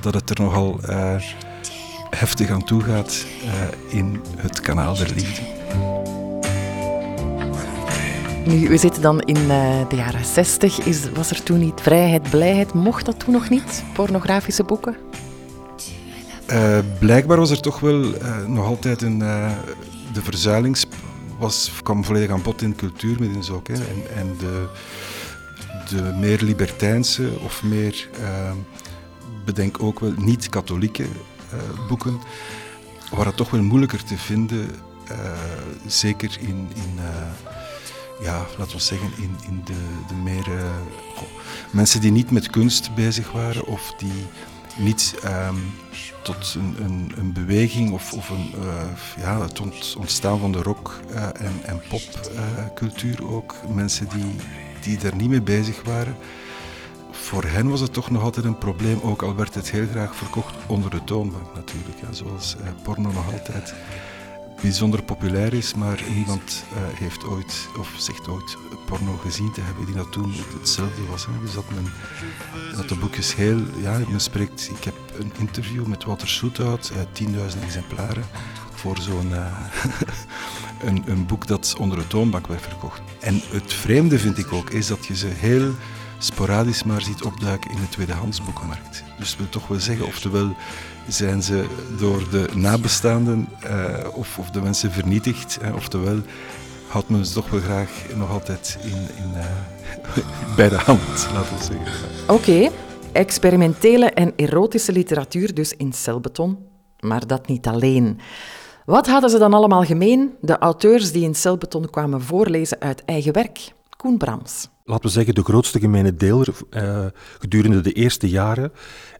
dat 0.00 0.14
het 0.14 0.30
er 0.30 0.40
nogal 0.40 0.80
heftig 2.10 2.50
aan 2.50 2.64
toe 2.64 2.82
gaat 2.82 3.24
in 3.88 4.20
het 4.36 4.60
Kanaal 4.60 4.96
der 4.96 5.10
Liefde. 5.14 5.42
Nu, 8.50 8.68
we 8.68 8.76
zitten 8.76 9.02
dan 9.02 9.20
in 9.20 9.36
uh, 9.36 9.88
de 9.88 9.96
jaren 9.96 10.24
60. 10.24 10.78
Is, 10.78 11.10
was 11.10 11.30
er 11.30 11.42
toen 11.42 11.58
niet 11.58 11.80
vrijheid, 11.80 12.30
blijheid? 12.30 12.72
Mocht 12.72 13.04
dat 13.04 13.20
toen 13.20 13.32
nog 13.32 13.48
niet? 13.48 13.84
Pornografische 13.94 14.64
boeken? 14.64 14.96
Uh, 16.50 16.78
blijkbaar 16.98 17.38
was 17.38 17.50
er 17.50 17.60
toch 17.60 17.80
wel 17.80 18.02
uh, 18.04 18.46
nog 18.46 18.66
altijd 18.66 19.02
een. 19.02 19.18
de 20.12 20.22
verzuilings 20.22 20.86
was, 21.38 21.72
kwam 21.82 22.04
volledig 22.04 22.30
aan 22.30 22.42
bod 22.42 22.62
in 22.62 22.74
cultuurmiddelen 22.74 23.54
ook. 23.54 23.68
Hè. 23.68 23.74
En, 23.74 24.16
en 24.16 24.36
de, 24.38 24.66
de 25.88 26.02
meer 26.02 26.42
libertijnse 26.42 27.30
of 27.44 27.62
meer, 27.62 28.08
bedenk 29.44 29.82
ook 29.82 30.00
wel, 30.00 30.12
niet-katholieke 30.16 31.06
boeken, 31.88 32.20
waren 33.10 33.34
toch 33.34 33.50
wel 33.50 33.62
moeilijker 33.62 34.04
te 34.04 34.16
vinden. 34.16 34.70
zeker 35.86 36.38
in, 36.40 36.68
in 36.74 36.98
ja, 38.20 38.46
laten 38.58 38.76
we 38.76 38.82
zeggen, 38.82 39.10
in, 39.16 39.36
in 39.46 39.62
de, 39.64 40.04
de 40.08 40.14
meer 40.14 40.46
mensen 41.70 42.00
die 42.00 42.10
niet 42.10 42.30
met 42.30 42.50
kunst 42.50 42.94
bezig 42.94 43.32
waren 43.32 43.66
of 43.66 43.94
die 43.98 44.26
niet 44.76 45.14
um, 45.24 45.72
tot 46.22 46.54
een, 46.58 46.76
een, 46.84 47.12
een, 47.16 47.32
beweging 47.32 47.92
of, 47.92 48.12
of 48.12 48.28
een, 48.28 48.54
uh, 48.58 49.22
ja, 49.22 49.40
het 49.40 49.60
ontstaan 49.96 50.38
van 50.38 50.52
de 50.52 50.62
rock- 50.62 51.00
uh, 51.10 51.22
en, 51.22 51.60
en 51.64 51.82
popcultuur 51.88 53.32
ook, 53.32 53.54
mensen 53.74 54.08
die, 54.08 54.34
die 54.80 54.98
daar 54.98 55.14
niet 55.16 55.28
mee 55.28 55.42
bezig 55.42 55.82
waren. 55.84 56.16
Voor 57.10 57.44
hen 57.44 57.68
was 57.68 57.80
het 57.80 57.92
toch 57.92 58.10
nog 58.10 58.22
altijd 58.22 58.46
een 58.46 58.58
probleem, 58.58 59.00
ook 59.00 59.22
al 59.22 59.34
werd 59.34 59.54
het 59.54 59.70
heel 59.70 59.86
graag 59.90 60.16
verkocht 60.16 60.54
onder 60.66 60.90
de 60.90 61.04
toonbank 61.04 61.54
natuurlijk. 61.54 61.98
Ja, 62.00 62.12
zoals 62.12 62.56
porno 62.82 63.12
nog 63.12 63.32
altijd 63.32 63.74
bijzonder 64.60 65.02
populair 65.02 65.52
is, 65.52 65.74
maar 65.74 66.02
niemand 66.14 66.64
uh, 66.72 66.78
heeft 66.98 67.24
ooit, 67.24 67.68
of 67.78 67.94
zegt 67.96 68.28
ooit, 68.28 68.56
porno 68.86 69.16
gezien 69.16 69.52
te 69.52 69.60
hebben 69.60 69.86
die 69.86 69.94
dat 69.94 70.12
toen 70.12 70.32
hetzelfde 70.58 71.06
was. 71.10 71.26
Hè. 71.26 71.32
Dus 71.40 71.54
dat, 71.54 71.64
men, 71.74 71.92
dat 72.76 72.88
de 72.88 72.94
boekjes 72.94 73.34
heel, 73.34 73.60
ja, 73.80 74.00
men 74.08 74.20
spreekt, 74.20 74.70
ik 74.76 74.84
heb 74.84 74.94
een 75.18 75.32
interview 75.38 75.86
met 75.86 76.04
Walter 76.04 76.40
uh, 76.42 77.28
10.000 77.28 77.62
exemplaren, 77.62 78.24
voor 78.74 78.98
zo'n 78.98 79.30
uh, 79.30 79.46
een, 80.86 81.02
een 81.06 81.26
boek 81.26 81.46
dat 81.46 81.74
onder 81.78 81.98
de 81.98 82.06
toonbank 82.06 82.46
werd 82.46 82.62
verkocht. 82.62 83.00
En 83.20 83.40
het 83.50 83.72
vreemde 83.72 84.18
vind 84.18 84.38
ik 84.38 84.52
ook, 84.52 84.70
is 84.70 84.86
dat 84.86 85.06
je 85.06 85.16
ze 85.16 85.26
heel 85.26 85.74
sporadisch 86.24 86.82
maar 86.82 87.02
ziet 87.02 87.22
opduiken 87.22 87.70
in 87.70 87.76
de 87.76 87.88
tweedehands 87.88 88.44
boekenmarkt. 88.44 89.02
Dus 89.18 89.36
wil 89.36 89.48
toch 89.48 89.66
wel 89.66 89.80
zeggen, 89.80 90.06
oftewel 90.06 90.54
zijn 91.08 91.42
ze 91.42 91.66
door 91.98 92.30
de 92.30 92.48
nabestaanden 92.54 93.48
uh, 93.64 94.08
of, 94.14 94.38
of, 94.38 94.50
de 94.50 94.60
mensen 94.60 94.92
vernietigd, 94.92 95.58
hè, 95.60 95.72
oftewel 95.72 96.20
houdt 96.88 97.08
men 97.08 97.26
ze 97.26 97.32
toch 97.32 97.50
wel 97.50 97.60
graag 97.60 97.90
nog 98.14 98.30
altijd 98.30 98.78
in, 98.82 98.90
in, 98.90 99.30
uh, 99.34 99.44
bij 100.56 100.68
de 100.68 100.78
hand, 100.78 101.28
laten 101.32 101.56
we 101.56 101.64
zeggen. 101.64 102.08
Oké, 102.28 102.70
experimentele 103.12 104.06
en 104.06 104.32
erotische 104.36 104.92
literatuur 104.92 105.54
dus 105.54 105.72
in 105.76 105.92
celbeton, 105.92 106.58
maar 107.00 107.26
dat 107.26 107.46
niet 107.46 107.66
alleen. 107.66 108.20
Wat 108.84 109.06
hadden 109.06 109.30
ze 109.30 109.38
dan 109.38 109.54
allemaal 109.54 109.84
gemeen, 109.84 110.34
de 110.40 110.58
auteurs 110.58 111.12
die 111.12 111.24
in 111.24 111.34
celbeton 111.34 111.90
kwamen 111.90 112.22
voorlezen 112.22 112.80
uit 112.80 113.04
eigen 113.04 113.32
werk? 113.32 113.72
Koen 114.00 114.18
Brams. 114.18 114.68
Laten 114.84 115.04
we 115.04 115.10
zeggen, 115.10 115.34
de 115.34 115.42
grootste 115.42 115.80
gemene 115.80 116.14
deler 116.14 116.48
uh, 116.70 117.06
gedurende 117.38 117.80
de 117.80 117.92
eerste 117.92 118.28
jaren 118.28 118.72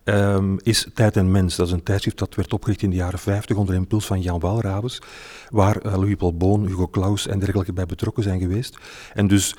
um, 0.05 0.59
is 0.63 0.87
Tijd 0.95 1.17
en 1.17 1.31
Mens. 1.31 1.57
Dat 1.57 1.67
is 1.67 1.73
een 1.73 1.83
tijdschrift 1.83 2.19
dat 2.19 2.35
werd 2.35 2.53
opgericht 2.53 2.83
in 2.83 2.91
de 2.91 2.97
jaren 2.97 3.19
50 3.19 3.57
onder 3.57 3.75
impuls 3.75 4.07
van 4.07 4.21
Jan 4.21 4.41
Walrabes, 4.41 5.03
waar 5.51 5.87
uh, 5.87 5.95
Louis 5.95 6.15
Paul 6.15 6.37
Boon, 6.37 6.67
Hugo 6.67 6.89
Claus 6.89 7.27
en 7.27 7.39
dergelijke 7.39 7.73
bij 7.73 7.87
betrokken 7.87 8.23
zijn 8.23 8.41
geweest. 8.41 8.79
En 9.15 9.27
dus 9.27 9.55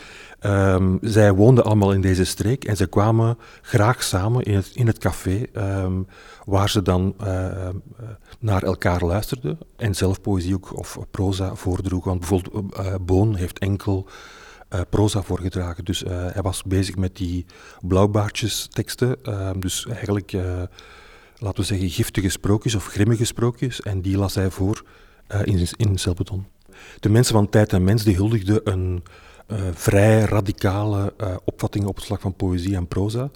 um, 0.45 0.97
zij 1.01 1.33
woonden 1.33 1.63
allemaal 1.63 1.93
in 1.93 2.01
deze 2.01 2.23
streek 2.23 2.63
en 2.63 2.77
ze 2.77 2.87
kwamen 2.87 3.37
graag 3.61 4.03
samen 4.03 4.43
in 4.43 4.55
het, 4.55 4.71
in 4.73 4.87
het 4.87 4.97
café, 4.97 5.45
um, 5.53 6.07
waar 6.45 6.69
ze 6.69 6.81
dan 6.81 7.15
uh, 7.21 7.67
naar 8.39 8.63
elkaar 8.63 9.05
luisterden 9.05 9.57
en 9.77 9.95
zelf 9.95 10.21
poëzie 10.21 10.55
ook, 10.55 10.77
of 10.77 10.97
proza 11.11 11.55
voordroegen. 11.55 12.09
Want 12.09 12.19
bijvoorbeeld 12.19 13.05
Boon 13.05 13.35
heeft 13.35 13.59
enkel 13.59 14.07
uh, 14.73 14.79
proza 14.89 15.21
voorgedragen. 15.21 15.85
Dus 15.85 16.03
uh, 16.03 16.09
hij 16.09 16.41
was 16.41 16.63
bezig 16.63 16.95
met 16.95 17.15
die 17.15 17.45
blauwbaardjes 17.81 18.67
teksten. 18.71 19.15
Uh, 19.23 19.49
dus 19.59 19.85
eigenlijk, 19.85 20.31
laten 21.37 21.59
we 21.59 21.63
zeggen, 21.63 21.89
giftige 21.89 22.29
sprookjes 22.29 22.75
of 22.75 22.85
grimmige 22.85 23.25
sprookjes. 23.25 23.81
En 23.81 24.01
die 24.01 24.17
las 24.17 24.35
hij 24.35 24.49
voor 24.49 24.85
in, 25.43 25.67
in 25.75 25.97
Celbeton. 25.97 26.45
De 26.99 27.09
mensen 27.09 27.33
van 27.33 27.49
Tijd 27.49 27.73
en 27.73 27.83
Mens 27.83 28.03
huldigden 28.03 28.71
een 28.71 29.03
vrij 29.73 30.19
radicale 30.23 31.13
opvatting 31.45 31.85
op 31.85 31.95
het 31.95 32.05
slag 32.05 32.21
van 32.21 32.35
poëzie 32.35 32.75
en 32.75 32.87
proza. 32.87 33.31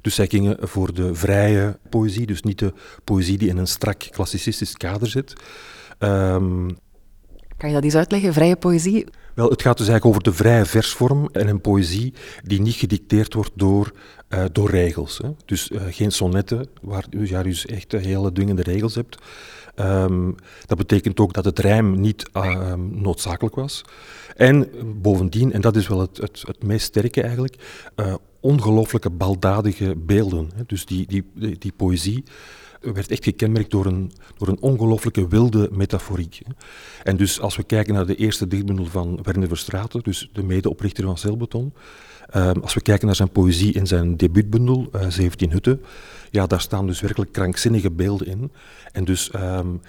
Dus 0.00 0.14
zij 0.14 0.26
gingen 0.26 0.56
voor 0.60 0.94
de 0.94 1.14
vrije 1.14 1.78
poëzie, 1.88 2.26
dus 2.26 2.42
niet 2.42 2.58
de 2.58 2.72
poëzie 3.04 3.38
die 3.38 3.48
in 3.48 3.56
een 3.56 3.66
strak 3.66 3.98
klassicistisch 4.10 4.76
kader 4.76 5.08
zit. 5.08 5.32
Um, 5.98 6.76
kan 7.56 7.68
je 7.68 7.74
dat 7.74 7.84
eens 7.84 7.96
uitleggen, 7.96 8.32
vrije 8.32 8.56
poëzie? 8.56 9.06
Wel, 9.34 9.50
het 9.50 9.62
gaat 9.62 9.78
dus 9.78 9.88
eigenlijk 9.88 10.04
over 10.04 10.22
de 10.32 10.38
vrije 10.42 10.64
versvorm 10.64 11.28
en 11.32 11.48
een 11.48 11.60
poëzie 11.60 12.14
die 12.42 12.60
niet 12.60 12.74
gedicteerd 12.74 13.34
wordt 13.34 13.50
door, 13.54 13.92
uh, 14.28 14.44
door 14.52 14.70
regels. 14.70 15.18
Hè. 15.18 15.28
Dus 15.44 15.70
uh, 15.70 15.80
geen 15.90 16.12
sonnetten, 16.12 16.68
waar 16.82 17.04
je 17.10 17.42
dus 17.42 17.66
echt 17.66 17.92
hele 17.92 18.32
dwingende 18.32 18.62
regels 18.62 18.94
hebt. 18.94 19.18
Um, 19.76 20.34
dat 20.66 20.78
betekent 20.78 21.20
ook 21.20 21.32
dat 21.32 21.44
het 21.44 21.58
rijm 21.58 22.00
niet 22.00 22.30
uh, 22.36 22.74
noodzakelijk 22.74 23.54
was. 23.54 23.84
En 24.36 24.68
bovendien, 25.02 25.52
en 25.52 25.60
dat 25.60 25.76
is 25.76 25.88
wel 25.88 26.00
het, 26.00 26.16
het, 26.16 26.62
meest 26.62 26.86
sterke 26.86 27.22
eigenlijk, 27.22 27.56
ongelooflijke 28.40 29.10
baldadige 29.10 29.94
beelden. 29.96 30.50
Hè. 30.54 30.62
Dus 30.66 30.86
die, 30.86 31.06
die, 31.06 31.24
die 31.58 31.72
poëzie 31.76 32.24
werd 32.80 33.10
echt 33.10 33.24
gekenmerkt 33.24 33.70
door 33.70 33.86
een, 33.86 34.12
door 34.36 34.48
een 34.48 34.60
ongelooflijke 34.60 35.28
wilde 35.28 35.68
metaforiek. 35.72 36.40
En 37.02 37.16
dus 37.16 37.40
als 37.40 37.56
we 37.56 37.62
kijken 37.62 37.94
naar 37.94 38.06
de 38.06 38.14
eerste 38.14 38.48
dichtbundel 38.48 38.86
van 38.86 39.18
Werner 39.22 39.48
Verstraeten, 39.48 40.02
dus 40.02 40.30
de 40.32 40.42
medeoprichter 40.42 41.04
van 41.04 41.18
Celbeton, 41.18 41.72
uh, 42.36 42.50
als 42.62 42.74
we 42.74 42.80
kijken 42.80 43.06
naar 43.06 43.16
zijn 43.16 43.30
poëzie 43.30 43.72
in 43.72 43.86
zijn 43.86 44.16
debuutbundel, 44.16 44.88
uh, 44.94 45.02
eh, 45.02 45.10
17 45.10 45.50
Hutten, 45.50 45.82
ja, 46.30 46.46
daar 46.46 46.60
staan 46.60 46.86
dus 46.86 47.00
werkelijk 47.00 47.32
krankzinnige 47.32 47.90
beelden 47.90 48.26
in. 48.26 48.52
En 48.92 49.04
dus 49.04 49.30
um, 49.34 49.80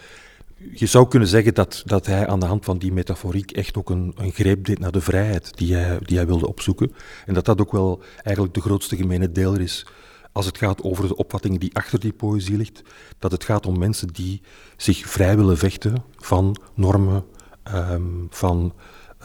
je 0.74 0.86
zou 0.86 1.08
kunnen 1.08 1.28
zeggen 1.28 1.54
dat, 1.54 1.84
dat 1.86 2.06
hij 2.06 2.28
aan 2.28 2.40
de 2.40 2.46
hand 2.46 2.66
van 2.66 2.78
die 2.78 2.92
metaforiek 2.92 3.52
echt 3.52 3.78
ook 3.78 3.90
een, 3.90 4.14
een 4.18 4.32
greep 4.32 4.66
deed 4.66 4.80
naar 4.80 4.92
de 4.92 5.02
vrijheid 5.02 5.58
die 5.58 5.76
hij, 5.76 6.00
die 6.00 6.18
hij 6.18 6.28
wilde 6.28 6.48
opzoeken. 6.48 6.94
En 7.26 7.34
dat 7.34 7.46
dat 7.46 7.62
ook 7.62 7.72
wel 7.72 8.02
eigenlijk 8.24 8.56
de 8.56 8.62
grootste 8.62 8.96
gemene 8.96 9.32
deler 9.32 9.62
is 9.62 9.86
als 10.32 10.46
het 10.46 10.58
gaat 10.58 10.84
over 10.84 11.08
de 11.08 11.16
opvattingen 11.16 11.60
die 11.60 11.76
achter 11.76 12.00
die 12.00 12.14
poëzie 12.14 12.58
ligt, 12.58 12.82
dat 13.20 13.32
het 13.32 13.44
gaat 13.44 13.66
om 13.66 13.80
mensen 13.80 14.08
die 14.08 14.42
zich 14.78 15.10
vrij 15.10 15.38
willen 15.38 15.58
vechten 15.58 16.04
van 16.16 16.58
normen, 16.74 17.26
um, 17.74 18.28
van, 18.30 18.74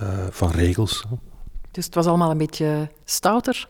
uh, 0.02 0.26
van 0.30 0.50
regels. 0.50 1.04
Dus 1.70 1.84
het 1.84 1.94
was 1.94 2.06
allemaal 2.06 2.30
een 2.30 2.38
beetje 2.38 2.90
stouter? 3.04 3.68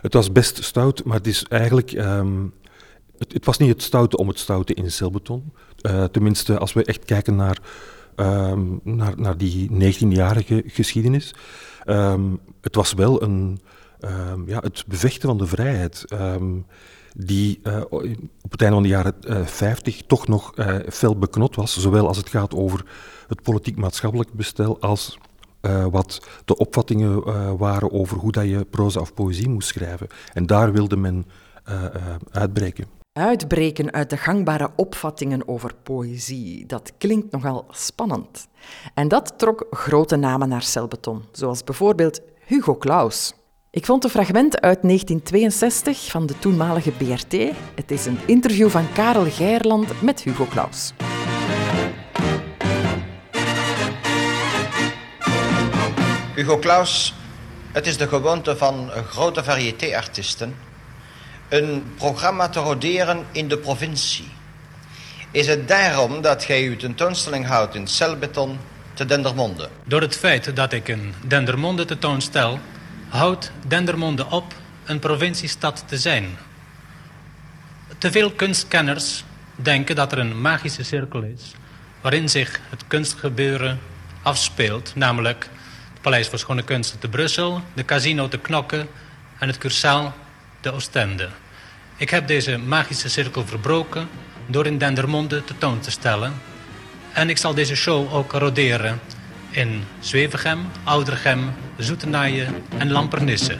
Het 0.00 0.14
was 0.14 0.32
best 0.32 0.64
stout, 0.64 1.04
maar 1.04 1.16
het 1.16 1.26
is 1.26 1.44
eigenlijk... 1.44 1.92
Um, 1.92 2.54
het, 3.18 3.32
het, 3.32 3.44
was 3.44 3.58
niet 3.58 3.68
het 3.68 3.82
stoute 3.82 4.16
om 4.16 4.28
het 4.28 4.38
stoute 4.38 4.74
in 4.74 4.90
celbeton. 4.90 5.52
Uh, 5.82 6.04
tenminste, 6.04 6.58
als 6.58 6.72
we 6.72 6.84
echt 6.84 7.04
kijken 7.04 7.36
naar, 7.36 7.58
um, 8.16 8.80
naar, 8.84 9.12
naar 9.16 9.36
die 9.36 9.70
19-jarige 9.70 10.62
geschiedenis. 10.66 11.34
het 12.60 12.74
was 12.74 12.92
wel 12.92 13.22
een 13.22 13.60
um, 14.04 14.48
ja, 14.48 14.58
het 14.58 14.84
bevechten 14.86 15.28
van 15.28 15.38
de 15.38 15.46
vrijheid. 15.46 16.04
Um, 16.12 16.66
die 17.14 17.60
uh, 17.62 17.80
op 18.42 18.50
het 18.50 18.60
einde 18.60 18.74
van 18.74 18.82
de 18.82 18.88
jaren 18.88 19.14
uh, 19.26 19.46
50 19.46 20.02
toch 20.06 20.28
nog 20.28 20.52
uh, 20.56 20.76
fel 20.88 21.18
beknot 21.18 21.56
was, 21.56 21.80
zowel 21.80 22.06
als 22.06 22.16
het 22.16 22.28
gaat 22.28 22.54
over 22.54 22.84
het 23.28 23.42
politiek-maatschappelijk 23.42 24.32
bestel 24.32 24.80
als 24.80 25.18
wat 25.90 26.26
de 26.44 26.56
opvattingen 26.56 27.24
waren 27.58 27.92
over 27.92 28.16
hoe 28.16 28.32
dat 28.32 28.44
je 28.44 28.64
proza 28.64 29.00
of 29.00 29.14
poëzie 29.14 29.48
moest 29.48 29.68
schrijven. 29.68 30.06
En 30.32 30.46
daar 30.46 30.72
wilde 30.72 30.96
men 30.96 31.26
uitbreken. 32.30 32.86
Uitbreken 33.12 33.92
uit 33.92 34.10
de 34.10 34.16
gangbare 34.16 34.70
opvattingen 34.76 35.48
over 35.48 35.74
poëzie, 35.82 36.66
dat 36.66 36.92
klinkt 36.98 37.32
nogal 37.32 37.66
spannend. 37.70 38.48
En 38.94 39.08
dat 39.08 39.32
trok 39.36 39.66
grote 39.70 40.16
namen 40.16 40.48
naar 40.48 40.62
Celbeton, 40.62 41.22
zoals 41.32 41.64
bijvoorbeeld 41.64 42.20
Hugo 42.46 42.76
Claus. 42.76 43.34
Ik 43.72 43.84
vond 43.84 44.04
een 44.04 44.10
fragment 44.10 44.60
uit 44.60 44.82
1962 44.82 46.10
van 46.10 46.26
de 46.26 46.38
toenmalige 46.38 46.90
BRT. 46.90 47.32
Het 47.74 47.90
is 47.90 48.06
een 48.06 48.18
interview 48.26 48.68
van 48.68 48.92
Karel 48.92 49.30
Geirland 49.30 50.02
met 50.02 50.22
Hugo 50.22 50.46
Claus. 50.46 50.92
Hugo 56.34 56.58
Claus, 56.58 57.14
het 57.72 57.86
is 57.86 57.96
de 57.96 58.08
gewoonte 58.08 58.56
van 58.56 58.90
grote 58.90 59.44
variété-artiesten 59.44 60.56
een 61.48 61.84
programma 61.96 62.48
te 62.48 62.60
roderen 62.60 63.26
in 63.32 63.48
de 63.48 63.58
provincie. 63.58 64.28
Is 65.30 65.46
het 65.46 65.68
daarom 65.68 66.20
dat 66.20 66.44
gij 66.44 66.62
uw 66.62 66.76
tentoonstelling 66.76 67.46
houdt 67.46 67.74
in 67.74 67.86
celbeton, 67.86 68.58
te 68.94 69.04
Dendermonde. 69.04 69.68
Door 69.84 70.00
het 70.00 70.16
feit 70.16 70.56
dat 70.56 70.72
ik 70.72 70.88
een 70.88 71.14
Dendermonde 71.26 71.84
tentoonstel, 71.84 72.58
houdt 73.10 73.52
Dendermonde 73.66 74.26
op 74.26 74.54
een 74.84 74.98
provinciestad 74.98 75.84
te 75.86 75.98
zijn. 75.98 76.36
Te 77.98 78.10
veel 78.10 78.30
kunstkenners 78.30 79.24
denken 79.54 79.94
dat 79.94 80.12
er 80.12 80.18
een 80.18 80.40
magische 80.40 80.82
cirkel 80.82 81.22
is 81.22 81.52
waarin 82.00 82.28
zich 82.28 82.60
het 82.70 82.84
kunstgebeuren 82.86 83.78
afspeelt, 84.22 84.92
namelijk 84.94 85.48
het 85.92 86.02
Paleis 86.02 86.28
voor 86.28 86.38
Schone 86.38 86.62
Kunsten 86.62 86.98
te 86.98 87.08
Brussel, 87.08 87.62
de 87.74 87.84
Casino 87.84 88.28
te 88.28 88.38
Knokke 88.38 88.86
en 89.38 89.48
het 89.48 89.58
Cursaal 89.58 90.14
te 90.60 90.72
Oostende. 90.72 91.28
Ik 91.96 92.10
heb 92.10 92.26
deze 92.26 92.58
magische 92.58 93.08
cirkel 93.08 93.46
verbroken 93.46 94.08
door 94.46 94.66
in 94.66 94.78
Dendermonde 94.78 95.44
tentoon 95.44 95.80
te 95.80 95.90
stellen. 95.90 96.34
En 97.12 97.28
ik 97.28 97.38
zal 97.38 97.54
deze 97.54 97.76
show 97.76 98.14
ook 98.14 98.32
roderen 98.32 99.00
in 99.50 99.82
Zwevegem, 100.00 100.58
Oudergem, 100.84 101.52
Zoetenaaien 101.76 102.54
en 102.78 102.90
Lampernisse. 102.90 103.58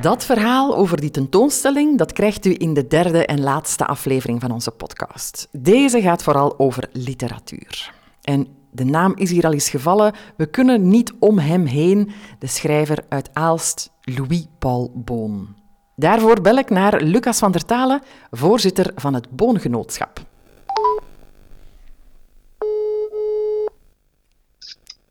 Dat 0.00 0.24
verhaal 0.24 0.76
over 0.76 1.00
die 1.00 1.10
tentoonstelling 1.10 1.98
dat 1.98 2.12
krijgt 2.12 2.46
u 2.46 2.54
in 2.58 2.74
de 2.74 2.86
derde 2.86 3.26
en 3.26 3.40
laatste 3.40 3.86
aflevering 3.86 4.40
van 4.40 4.50
onze 4.50 4.70
podcast. 4.70 5.48
Deze 5.52 6.00
gaat 6.00 6.22
vooral 6.22 6.58
over 6.58 6.88
literatuur. 6.92 7.92
En 8.22 8.46
de 8.70 8.84
naam 8.84 9.12
is 9.16 9.30
hier 9.30 9.46
al 9.46 9.52
eens 9.52 9.70
gevallen. 9.70 10.14
We 10.36 10.46
kunnen 10.46 10.88
niet 10.88 11.12
om 11.18 11.38
hem 11.38 11.66
heen, 11.66 12.10
de 12.38 12.46
schrijver 12.46 12.98
uit 13.08 13.30
Aalst, 13.32 13.90
Louis-Paul 14.00 14.92
Boon. 14.94 15.54
Daarvoor 15.96 16.40
bel 16.40 16.56
ik 16.56 16.70
naar 16.70 17.02
Lucas 17.02 17.38
van 17.38 17.52
der 17.52 17.64
Talen, 17.64 18.02
voorzitter 18.30 18.92
van 18.94 19.14
het 19.14 19.30
Boongenootschap. 19.30 20.20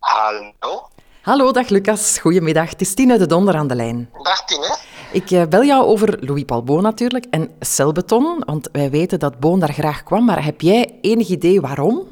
Hallo? 0.04 0.90
Hallo, 1.22 1.52
dag 1.52 1.70
Lucas. 1.70 2.18
Goedemiddag. 2.20 2.70
Het 2.70 2.82
is 2.82 2.94
Tine 2.94 3.18
de 3.18 3.26
Donder 3.26 3.56
aan 3.56 3.68
de 3.68 3.76
lijn. 3.76 4.10
Dag 4.24 4.46
Tine. 4.46 4.78
Ik 5.12 5.32
eh, 5.32 5.46
bel 5.46 5.64
jou 5.64 5.86
over 5.86 6.26
Louis-Paul 6.26 6.64
Boon 6.64 6.82
natuurlijk 6.82 7.26
en 7.30 7.56
celbeton, 7.60 8.44
want 8.46 8.70
wij 8.72 8.90
weten 8.90 9.20
dat 9.20 9.40
Boon 9.40 9.60
daar 9.60 9.74
graag 9.74 10.04
kwam, 10.04 10.26
maar 10.26 10.44
heb 10.44 10.62
jij 10.62 11.00
enig 11.02 11.28
idee 11.28 11.62
waarom? 11.62 12.08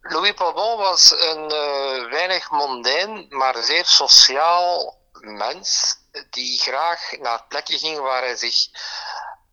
Louis 0.00 0.34
Paul 0.34 0.52
Boon 0.52 0.78
was 0.78 1.10
een 1.10 1.52
uh, 1.52 2.10
weinig 2.10 2.50
mondain, 2.50 3.26
maar 3.28 3.62
zeer 3.62 3.84
sociaal 3.84 4.96
mens 5.20 5.96
die 6.30 6.58
graag 6.58 7.18
naar 7.20 7.44
plekken 7.48 7.78
ging 7.78 7.98
waar 7.98 8.22
hij 8.22 8.36
zich 8.36 8.68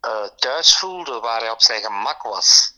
uh, 0.05 0.11
thuis 0.35 0.77
voelde, 0.77 1.19
waar 1.19 1.39
hij 1.39 1.51
op 1.51 1.61
zijn 1.61 1.81
gemak 1.81 2.21
was. 2.21 2.72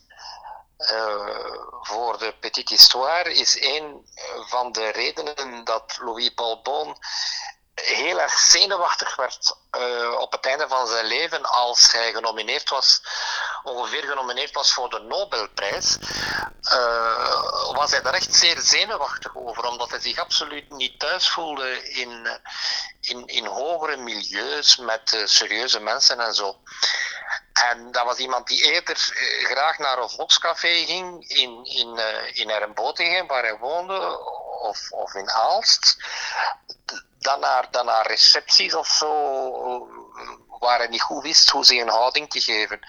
Uh, 0.78 1.62
voor 1.80 2.18
de 2.18 2.34
Petite 2.40 2.72
Histoire 2.72 3.34
is 3.34 3.60
een 3.60 4.06
van 4.48 4.72
de 4.72 4.88
redenen 4.88 5.64
dat 5.64 5.98
Louis 6.00 6.34
Paul 6.34 6.62
heel 7.74 8.20
erg 8.20 8.38
zenuwachtig 8.38 9.16
werd 9.16 9.56
uh, 9.78 10.18
op 10.18 10.32
het 10.32 10.46
einde 10.46 10.68
van 10.68 10.86
zijn 10.86 11.04
leven 11.04 11.44
als 11.44 11.92
hij 11.92 12.12
genomineerd 12.12 12.68
was, 12.68 13.02
ongeveer 13.62 14.02
genomineerd 14.02 14.54
was 14.54 14.72
voor 14.72 14.90
de 14.90 15.00
Nobelprijs, 15.00 15.96
uh, 16.72 17.72
was 17.72 17.90
hij 17.90 18.02
daar 18.02 18.14
echt 18.14 18.34
zeer 18.34 18.60
zenuwachtig 18.60 19.36
over, 19.36 19.64
omdat 19.64 19.90
hij 19.90 20.00
zich 20.00 20.18
absoluut 20.18 20.70
niet 20.70 20.98
thuis 20.98 21.28
voelde 21.28 21.88
in, 21.90 22.40
in, 23.00 23.26
in 23.26 23.46
hogere 23.46 23.96
milieus 23.96 24.76
met 24.76 25.22
serieuze 25.24 25.80
mensen 25.80 26.20
en 26.20 26.34
zo. 26.34 26.56
En 27.64 27.92
dat 27.92 28.04
was 28.04 28.18
iemand 28.18 28.46
die 28.46 28.62
eerder 28.62 28.96
graag 29.42 29.78
naar 29.78 29.98
een 29.98 30.10
volkscafé 30.10 30.84
ging 30.84 31.28
in, 31.28 31.64
in, 31.64 32.00
in 32.34 32.50
Ermbotingen, 32.50 33.26
waar 33.26 33.42
hij 33.42 33.58
woonde, 33.58 34.18
of, 34.60 34.90
of 34.90 35.14
in 35.14 35.30
Aalst 35.30 35.96
dan 37.18 37.40
naar, 37.40 37.70
dan 37.70 37.86
naar 37.86 38.06
recepties 38.06 38.74
of 38.74 38.88
zo, 38.88 39.08
waar 40.58 40.78
hij 40.78 40.86
niet 40.86 41.02
goed 41.02 41.22
wist 41.22 41.50
hoe 41.50 41.64
ze 41.64 41.80
een 41.80 41.88
houding 41.88 42.30
te 42.30 42.40
geven. 42.40 42.80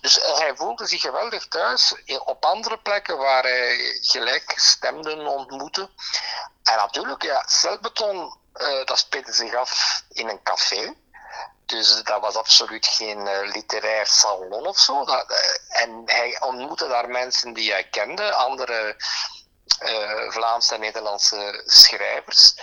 Dus 0.00 0.14
hij 0.14 0.56
voelde 0.56 0.86
zich 0.86 1.00
geweldig 1.00 1.48
thuis 1.48 1.94
op 2.24 2.44
andere 2.44 2.78
plekken 2.78 3.18
waar 3.18 3.42
hij 3.42 3.98
gelijkgestemden 4.00 5.26
ontmoette. 5.26 5.90
En 6.62 6.76
natuurlijk, 6.76 7.22
ja, 7.22 7.44
celbeton, 7.46 8.38
uh, 8.54 8.84
dat 8.84 8.98
speelde 8.98 9.32
zich 9.32 9.54
af 9.54 10.02
in 10.08 10.28
een 10.28 10.42
café. 10.42 10.94
Dus 11.70 12.02
dat 12.02 12.20
was 12.20 12.34
absoluut 12.34 12.86
geen 12.86 13.18
uh, 13.26 13.52
literair 13.52 14.06
salon 14.06 14.66
of 14.66 14.78
zo. 14.78 15.04
Dat, 15.04 15.30
uh, 15.30 15.82
en 15.82 16.02
hij 16.06 16.40
ontmoette 16.40 16.88
daar 16.88 17.08
mensen 17.08 17.52
die 17.52 17.70
hij 17.70 17.84
kende, 17.84 18.32
andere 18.32 18.96
uh, 19.82 20.30
Vlaamse 20.30 20.74
en 20.74 20.80
Nederlandse 20.80 21.62
schrijvers. 21.66 22.54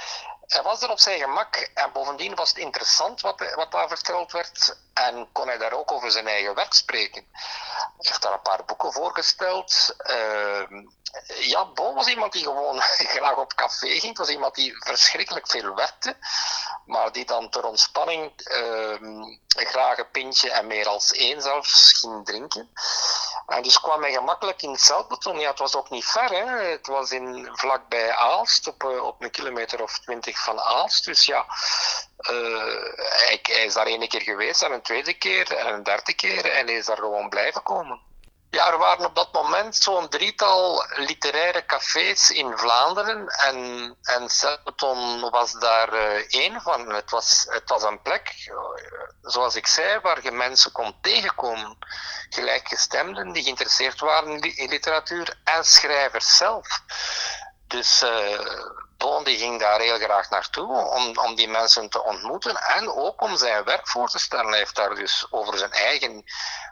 Hij 0.47 0.61
was 0.61 0.81
er 0.81 0.89
op 0.89 0.99
zijn 0.99 1.19
gemak 1.19 1.55
en 1.73 1.91
bovendien 1.91 2.35
was 2.35 2.49
het 2.49 2.57
interessant 2.57 3.21
wat, 3.21 3.53
wat 3.55 3.71
daar 3.71 3.87
verteld 3.87 4.31
werd 4.31 4.77
en 4.93 5.29
kon 5.31 5.47
hij 5.47 5.57
daar 5.57 5.73
ook 5.73 5.91
over 5.91 6.11
zijn 6.11 6.27
eigen 6.27 6.55
werk 6.55 6.73
spreken. 6.73 7.27
Hij 7.31 7.91
heeft 7.97 8.21
daar 8.21 8.33
een 8.33 8.41
paar 8.41 8.65
boeken 8.65 8.93
voorgesteld. 8.93 9.95
Uh, 10.09 10.81
ja, 11.39 11.65
Bo 11.65 11.93
was 11.93 12.07
iemand 12.07 12.33
die 12.33 12.43
gewoon 12.43 12.81
graag 13.15 13.35
op 13.35 13.53
café 13.53 13.87
ging. 13.87 14.07
Het 14.07 14.17
was 14.17 14.29
iemand 14.29 14.55
die 14.55 14.75
verschrikkelijk 14.79 15.47
veel 15.47 15.75
werkte, 15.75 16.17
maar 16.87 17.11
die 17.11 17.25
dan 17.25 17.49
ter 17.49 17.63
ontspanning 17.65 18.31
uh, 18.35 19.23
graag 19.47 19.97
een 19.97 20.11
pintje 20.11 20.51
en 20.51 20.67
meer 20.67 20.87
als 20.87 21.11
één 21.11 21.41
zelfs 21.41 21.93
ging 21.99 22.25
drinken. 22.25 22.69
En 23.47 23.63
dus 23.63 23.79
kwam 23.79 24.01
hij 24.01 24.11
gemakkelijk 24.11 24.61
in 24.61 24.77
Celbeton. 24.77 25.39
Ja, 25.39 25.49
het 25.49 25.59
was 25.59 25.75
ook 25.75 25.89
niet 25.89 26.05
ver. 26.05 26.29
Hè. 26.29 26.45
Het 26.45 26.87
was 26.87 27.11
in, 27.11 27.49
vlakbij 27.53 28.11
Aalst, 28.11 28.67
op, 28.67 28.83
eh, 28.83 29.03
op 29.03 29.21
een 29.21 29.31
kilometer 29.31 29.81
of 29.81 29.99
twintig 29.99 30.43
van 30.43 30.59
Aalst. 30.59 31.05
Dus 31.05 31.25
ja, 31.25 31.45
hij, 32.17 33.39
hij, 33.41 33.65
is 33.65 33.73
daar 33.73 33.85
één 33.85 34.07
keer 34.07 34.21
geweest 34.21 34.63
en 34.63 34.71
een 34.71 34.81
tweede 34.81 35.13
keer 35.13 35.55
en 35.55 35.73
een 35.73 35.83
derde 35.83 36.13
keer. 36.13 36.45
En 36.45 36.65
hij 36.67 36.75
is 36.75 36.85
daar 36.85 36.97
gewoon 36.97 37.29
blijven 37.29 37.63
komen. 37.63 37.99
Ja, 38.49 38.71
er 38.71 38.77
waren 38.77 39.05
op 39.05 39.15
dat 39.15 39.33
moment 39.33 39.75
zo'n 39.75 40.09
drietal 40.09 40.85
literaire 40.95 41.65
cafés 41.65 42.29
in 42.29 42.57
Vlaanderen 42.57 43.27
en, 43.27 43.95
en 44.01 44.29
Celbeton 44.29 45.29
was 45.29 45.51
daar 45.51 45.93
uh, 45.93 46.25
één 46.27 46.61
van. 46.61 46.93
Het 46.93 47.09
was, 47.09 47.45
het 47.49 47.69
was 47.69 47.83
een 47.83 48.01
plek, 48.01 48.51
zoals 49.21 49.55
ik 49.55 49.67
zei, 49.67 49.99
waar 49.99 50.23
je 50.23 50.31
mensen 50.31 50.71
kon 50.71 50.97
tegenkomen. 51.01 51.77
Gelijkgestemden 52.29 53.31
die 53.31 53.43
geïnteresseerd 53.43 53.99
waren 53.99 54.39
in 54.39 54.69
literatuur 54.69 55.39
en 55.43 55.65
schrijvers 55.65 56.37
zelf. 56.37 56.81
Dus 57.67 58.03
uh, 58.03 58.39
Boon 58.97 59.23
die 59.23 59.37
ging 59.37 59.59
daar 59.59 59.79
heel 59.79 59.97
graag 59.97 60.29
naartoe 60.29 60.77
om, 60.77 61.17
om 61.17 61.35
die 61.35 61.47
mensen 61.47 61.89
te 61.89 62.03
ontmoeten 62.03 62.55
en 62.55 62.89
ook 62.91 63.21
om 63.21 63.37
zijn 63.37 63.63
werk 63.63 63.87
voor 63.87 64.09
te 64.09 64.19
stellen. 64.19 64.49
Hij 64.49 64.57
heeft 64.57 64.75
daar 64.75 64.95
dus 64.95 65.27
over 65.29 65.57
zijn 65.57 65.71
eigen 65.71 66.23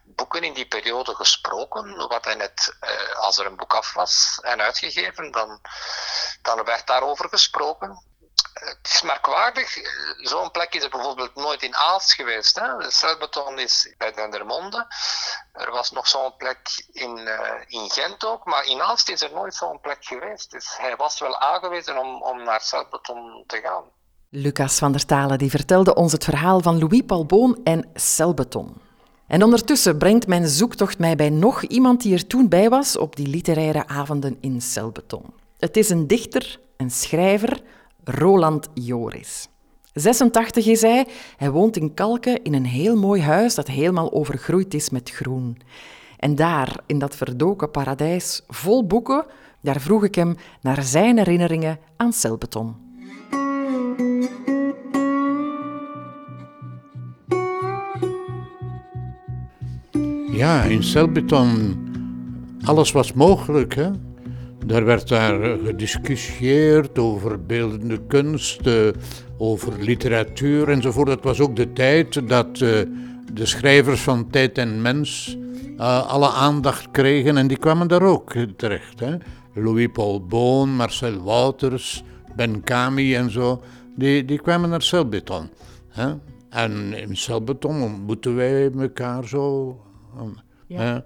boeken 0.03 0.43
in 0.43 0.53
die 0.53 0.67
periode 0.67 1.15
gesproken. 1.15 2.07
Wat 2.07 2.25
hij 2.25 2.35
net, 2.35 2.75
uh, 2.81 3.15
als 3.15 3.37
er 3.37 3.45
een 3.45 3.55
boek 3.55 3.73
af 3.73 3.93
was 3.93 4.39
en 4.41 4.61
uitgegeven, 4.61 5.31
dan, 5.31 5.59
dan 6.41 6.63
werd 6.63 6.87
daarover 6.87 7.29
gesproken. 7.29 8.03
Het 8.53 8.77
is 8.83 9.01
merkwaardig, 9.01 9.77
zo'n 10.17 10.51
plek 10.51 10.73
is 10.73 10.83
er 10.83 10.89
bijvoorbeeld 10.89 11.35
nooit 11.35 11.61
in 11.63 11.75
Aalst 11.75 12.13
geweest. 12.13 12.59
Hè? 12.59 12.85
Is 13.55 13.93
bij 13.97 14.11
Dendermonde. 14.11 14.87
Er 15.53 15.71
was 15.71 15.91
nog 15.91 16.07
zo'n 16.07 16.35
plek 16.37 16.85
in, 16.91 17.17
uh, 17.17 17.49
in 17.67 17.89
Gent 17.89 18.25
ook, 18.25 18.45
maar 18.45 18.65
in 18.65 18.81
Aalst 18.81 19.09
is 19.09 19.21
er 19.21 19.33
nooit 19.33 19.55
zo'n 19.55 19.79
plek 19.81 20.05
geweest. 20.05 20.51
Dus 20.51 20.77
hij 20.77 20.95
was 20.95 21.19
wel 21.19 21.39
aangewezen 21.39 21.97
om, 21.97 22.21
om 22.21 22.43
naar 22.43 22.61
celbeton 22.61 23.43
te 23.47 23.59
gaan. 23.63 23.83
Lucas 24.29 24.77
van 24.77 24.91
der 24.91 25.05
Talen 25.05 25.37
die 25.37 25.49
vertelde 25.49 25.95
ons 25.95 26.11
het 26.11 26.23
verhaal 26.23 26.61
van 26.61 26.79
Louis 26.79 27.01
Paul 27.05 27.25
Boon 27.25 27.59
en 27.63 27.89
celbeton. 27.93 28.81
En 29.27 29.43
ondertussen 29.43 29.97
brengt 29.97 30.27
mijn 30.27 30.47
zoektocht 30.47 30.99
mij 30.99 31.15
bij 31.15 31.29
nog 31.29 31.63
iemand 31.63 32.01
die 32.01 32.13
er 32.13 32.27
toen 32.27 32.49
bij 32.49 32.69
was 32.69 32.97
op 32.97 33.15
die 33.15 33.27
literaire 33.27 33.87
avonden 33.87 34.37
in 34.41 34.61
celbeton. 34.61 35.33
Het 35.57 35.77
is 35.77 35.89
een 35.89 36.07
dichter, 36.07 36.59
een 36.77 36.91
schrijver, 36.91 37.61
Roland 38.05 38.69
Joris. 38.73 39.49
86 39.93 40.65
is 40.65 40.81
hij. 40.81 41.07
Hij 41.37 41.51
woont 41.51 41.77
in 41.77 41.93
Kalken 41.93 42.43
in 42.43 42.53
een 42.53 42.65
heel 42.65 42.95
mooi 42.95 43.21
huis 43.21 43.55
dat 43.55 43.67
helemaal 43.67 44.13
overgroeid 44.13 44.73
is 44.73 44.89
met 44.89 45.09
groen. 45.09 45.57
En 46.17 46.35
daar, 46.35 46.79
in 46.85 46.99
dat 46.99 47.15
verdoken 47.15 47.71
paradijs 47.71 48.41
vol 48.47 48.85
boeken, 48.87 49.25
daar 49.61 49.81
vroeg 49.81 50.03
ik 50.03 50.15
hem 50.15 50.35
naar 50.61 50.83
zijn 50.83 51.17
herinneringen 51.17 51.79
aan 51.97 52.13
celbeton. 52.13 52.75
Ja, 60.31 60.63
in 60.63 60.83
celbeton, 60.83 61.77
alles 62.63 62.91
was 62.91 63.13
mogelijk. 63.13 63.75
Hè? 63.75 63.91
Er 64.67 64.85
werd 64.85 65.07
daar 65.07 65.57
gediscussieerd 65.65 66.99
over 66.99 67.45
beeldende 67.45 68.01
kunst, 68.07 68.61
over 69.37 69.73
literatuur 69.79 70.69
enzovoort. 70.69 71.07
Het 71.07 71.23
was 71.23 71.39
ook 71.39 71.55
de 71.55 71.73
tijd 71.73 72.29
dat 72.29 72.57
de 73.33 73.45
schrijvers 73.45 74.01
van 74.01 74.29
Tijd 74.29 74.57
en 74.57 74.81
Mens 74.81 75.37
eh, 75.77 76.07
alle 76.07 76.29
aandacht 76.29 76.91
kregen 76.91 77.37
en 77.37 77.47
die 77.47 77.57
kwamen 77.57 77.87
daar 77.87 78.01
ook 78.01 78.33
terecht. 78.57 78.99
Hè. 78.99 79.17
Louis-Paul 79.53 80.25
Boon, 80.25 80.69
Marcel 80.69 81.23
Wouters, 81.23 82.03
Ben 82.35 82.63
Kami 82.63 83.15
en 83.15 83.31
zo, 83.31 83.61
die, 83.95 84.25
die 84.25 84.41
kwamen 84.41 84.69
naar 84.69 84.81
Celbeton. 84.81 85.49
Hè. 85.89 86.13
En 86.49 86.93
in 86.93 87.17
Celbeton 87.17 87.81
ontmoeten 87.81 88.35
wij 88.35 88.71
elkaar 88.79 89.27
zo. 89.27 89.77
Ja. 90.67 91.05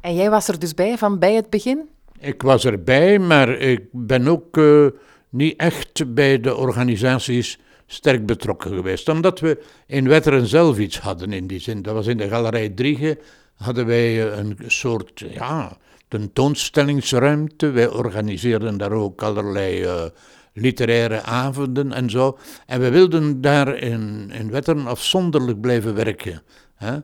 En 0.00 0.14
jij 0.14 0.30
was 0.30 0.48
er 0.48 0.58
dus 0.58 0.74
bij 0.74 0.98
van 0.98 1.18
bij 1.18 1.34
het 1.34 1.50
begin? 1.50 1.88
Ik 2.20 2.42
was 2.42 2.64
erbij, 2.64 3.18
maar 3.18 3.48
ik 3.48 3.84
ben 3.92 4.28
ook 4.28 4.56
uh, 4.56 4.86
niet 5.28 5.56
echt 5.56 6.14
bij 6.14 6.40
de 6.40 6.54
organisaties 6.54 7.58
sterk 7.86 8.26
betrokken 8.26 8.74
geweest. 8.74 9.08
Omdat 9.08 9.40
we 9.40 9.62
in 9.86 10.08
Wetteren 10.08 10.46
zelf 10.46 10.78
iets 10.78 10.98
hadden 10.98 11.32
in 11.32 11.46
die 11.46 11.60
zin. 11.60 11.82
Dat 11.82 11.94
was 11.94 12.06
in 12.06 12.16
de 12.16 12.28
Galerij 12.28 12.68
Driege, 12.68 13.18
hadden 13.56 13.86
wij 13.86 14.32
een 14.38 14.56
soort 14.66 15.24
ja, 15.30 15.76
tentoonstellingsruimte. 16.08 17.70
Wij 17.70 17.88
organiseerden 17.88 18.76
daar 18.76 18.92
ook 18.92 19.22
allerlei 19.22 19.84
uh, 19.84 20.04
literaire 20.52 21.22
avonden 21.22 21.92
en 21.92 22.10
zo. 22.10 22.38
En 22.66 22.80
we 22.80 22.90
wilden 22.90 23.40
daar 23.40 23.76
in, 23.76 24.30
in 24.32 24.50
Wetteren 24.50 24.86
afzonderlijk 24.86 25.60
blijven 25.60 25.94
werken. 25.94 26.42
Hè? 26.74 26.98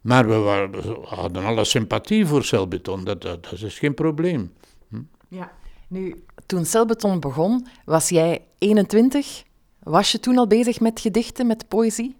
Maar 0.00 0.28
we, 0.28 0.34
waren, 0.34 0.70
we, 0.70 0.98
hadden 1.04 1.44
alle 1.44 1.64
sympathie 1.64 2.26
voor 2.26 2.44
celbeton, 2.44 3.04
dat, 3.04 3.22
dat, 3.22 3.42
dat 3.42 3.62
is 3.62 3.78
geen 3.78 3.94
probleem. 3.94 4.52
Hm? 4.88 5.00
Ja, 5.28 5.52
nu, 5.88 6.24
toen 6.46 6.64
celbeton 6.64 7.20
begon, 7.20 7.66
was 7.84 8.08
jij 8.08 8.44
21. 8.58 9.42
Was 9.82 10.12
je 10.12 10.20
toen 10.20 10.38
al 10.38 10.46
bezig 10.46 10.80
met 10.80 11.00
gedichten, 11.00 11.46
met 11.46 11.68
poëzie? 11.68 12.16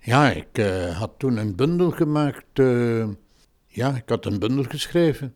Ja, 0.00 0.30
ik 0.30 0.58
uh, 0.58 0.98
had 0.98 1.10
toen 1.18 1.36
een 1.36 1.56
bundel 1.56 1.90
gemaakt. 1.90 2.58
Uh, 2.58 3.08
ja, 3.66 3.94
ik 3.96 4.08
had 4.08 4.26
een 4.26 4.38
bundel 4.38 4.64
geschreven. 4.64 5.34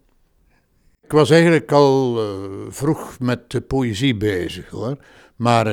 Ik 1.00 1.12
was 1.12 1.30
eigenlijk 1.30 1.72
al 1.72 2.24
uh, 2.24 2.66
vroeg 2.68 3.18
met 3.18 3.50
de 3.50 3.60
poëzie 3.60 4.16
bezig 4.16 4.68
hoor. 4.68 4.96
Maar 5.36 5.66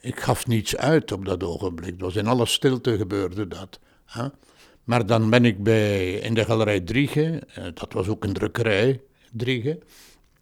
ik 0.00 0.20
gaf 0.20 0.46
niets 0.46 0.76
uit 0.76 1.12
op 1.12 1.24
dat 1.24 1.42
ogenblik. 1.42 1.90
Het 1.90 2.00
was 2.00 2.16
in 2.16 2.26
alle 2.26 2.46
stilte 2.46 2.96
gebeurde 2.96 3.48
dat. 3.48 3.80
Hè? 4.04 4.28
Maar 4.84 5.06
dan 5.06 5.30
ben 5.30 5.44
ik 5.44 5.62
bij, 5.62 6.12
in 6.12 6.34
de 6.34 6.44
galerij 6.44 6.80
Driege, 6.80 7.42
dat 7.74 7.92
was 7.92 8.08
ook 8.08 8.24
een 8.24 8.32
drukkerij, 8.32 9.00
Driege. 9.32 9.78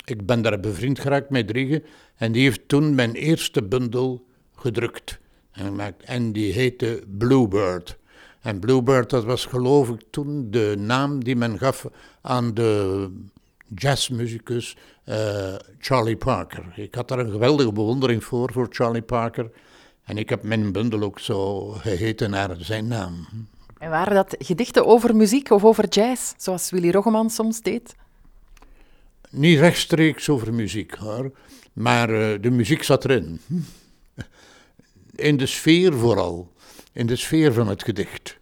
Ik 0.05 0.27
ben 0.27 0.43
daar 0.43 0.61
bevriend 0.61 0.99
geraakt 0.99 1.31
met 1.31 1.49
Driege 1.49 1.83
en 2.17 2.33
die 2.33 2.43
heeft 2.43 2.69
toen 2.69 2.95
mijn 2.95 3.13
eerste 3.15 3.63
bundel 3.63 4.27
gedrukt. 4.55 5.19
En, 5.53 5.97
en 6.05 6.33
die 6.33 6.53
heette 6.53 7.03
Bluebird. 7.19 7.99
En 8.41 8.59
Bluebird, 8.59 9.11
dat 9.11 9.25
was 9.25 9.47
geloof 9.47 9.89
ik 9.89 10.03
toen 10.11 10.51
de 10.51 10.75
naam 10.79 11.25
die 11.25 11.37
men 11.37 11.59
gaf 11.59 11.87
aan 12.21 12.55
de 12.55 13.09
jazzmuzikus 13.75 14.77
uh, 15.05 15.55
Charlie 15.79 16.17
Parker. 16.17 16.73
Ik 16.77 16.95
had 16.95 17.09
daar 17.09 17.19
een 17.19 17.31
geweldige 17.31 17.73
bewondering 17.73 18.25
voor, 18.25 18.53
voor 18.53 18.67
Charlie 18.71 19.03
Parker. 19.03 19.51
En 20.05 20.19
ik 20.19 20.29
heb 20.29 20.43
mijn 20.43 20.73
bundel 20.73 21.03
ook 21.03 21.19
zo 21.19 21.69
geheten 21.69 22.31
naar 22.31 22.57
zijn 22.59 22.87
naam. 22.89 23.27
En 23.83 23.91
waren 23.91 24.15
dat 24.15 24.35
gedichten 24.39 24.87
over 24.87 25.17
muziek 25.17 25.51
of 25.51 25.65
over 25.65 25.89
jazz, 25.89 26.33
zoals 26.37 26.71
Willy 26.71 26.91
Roggeman 26.91 27.31
soms 27.31 27.61
deed? 27.61 27.95
Niet 29.31 29.59
rechtstreeks 29.59 30.29
over 30.29 30.55
muziek 30.55 30.95
hoor, 30.95 31.33
maar 31.73 32.11
uh, 32.11 32.41
de 32.41 32.51
muziek 32.51 32.83
zat 32.83 33.05
erin. 33.05 33.41
In 35.15 35.37
de 35.37 35.47
sfeer 35.47 35.93
vooral, 35.93 36.53
in 36.93 37.07
de 37.07 37.17
sfeer 37.17 37.53
van 37.53 37.69
het 37.69 37.85
gedicht. 37.85 38.39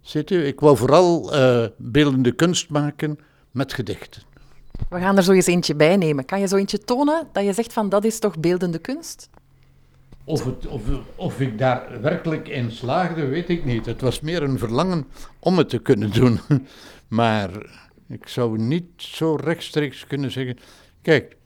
Ziet 0.00 0.30
u, 0.30 0.46
ik 0.46 0.60
wou 0.60 0.76
vooral 0.76 1.34
uh, 1.34 1.66
beeldende 1.76 2.32
kunst 2.32 2.68
maken 2.68 3.18
met 3.50 3.72
gedichten. 3.72 4.22
We 4.88 4.98
gaan 4.98 5.16
er 5.16 5.22
zo 5.22 5.32
eens 5.32 5.46
eentje 5.46 5.74
bij 5.74 5.96
nemen. 5.96 6.24
Kan 6.24 6.40
je 6.40 6.48
zo 6.48 6.56
eentje 6.56 6.78
tonen 6.78 7.28
dat 7.32 7.44
je 7.44 7.52
zegt 7.52 7.72
van 7.72 7.88
dat 7.88 8.04
is 8.04 8.18
toch 8.18 8.38
beeldende 8.38 8.78
kunst? 8.78 9.28
Of, 10.24 10.46
of, 10.68 10.82
of 11.16 11.40
ik 11.40 11.58
daar 11.58 12.00
werkelijk 12.00 12.48
in 12.48 12.70
slaagde, 12.70 13.26
weet 13.26 13.48
ik 13.48 13.64
niet. 13.64 13.86
Het 13.86 14.00
was 14.00 14.20
meer 14.20 14.42
een 14.42 14.58
verlangen 14.58 15.06
om 15.38 15.58
het 15.58 15.68
te 15.68 15.78
kunnen 15.78 16.12
doen. 16.12 16.40
Maar 17.08 17.50
ik 18.08 18.28
zou 18.28 18.58
niet 18.58 18.90
zo 18.96 19.34
rechtstreeks 19.34 20.06
kunnen 20.06 20.30
zeggen. 20.30 20.58
Kijk, 21.02 21.36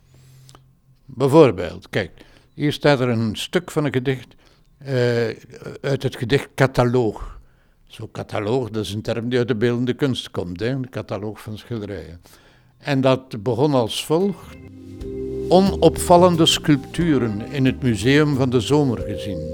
bijvoorbeeld, 1.04 1.88
kijk, 1.90 2.10
hier 2.54 2.72
staat 2.72 3.00
er 3.00 3.08
een 3.08 3.36
stuk 3.36 3.70
van 3.70 3.84
een 3.84 3.92
gedicht 3.92 4.34
uh, 4.82 4.88
uit 5.80 6.02
het 6.02 6.16
gedicht 6.16 6.48
Cataloog. 6.54 7.40
Zo, 7.86 8.08
cataloog, 8.12 8.70
dat 8.70 8.84
is 8.84 8.92
een 8.92 9.02
term 9.02 9.28
die 9.28 9.38
uit 9.38 9.48
de 9.48 9.56
beeldende 9.56 9.94
kunst 9.94 10.30
komt, 10.30 10.60
hè, 10.60 10.80
de 10.80 10.88
cataloog 10.88 11.40
van 11.40 11.58
schilderijen. 11.58 12.20
En 12.78 13.00
dat 13.00 13.42
begon 13.42 13.74
als 13.74 14.04
volgt. 14.04 14.56
Onopvallende 15.48 16.46
sculpturen 16.46 17.42
in 17.50 17.64
het 17.64 17.82
museum 17.82 18.37
van 18.37 18.50
de 18.50 18.61
zomer 18.61 18.98
gezien. 18.98 19.50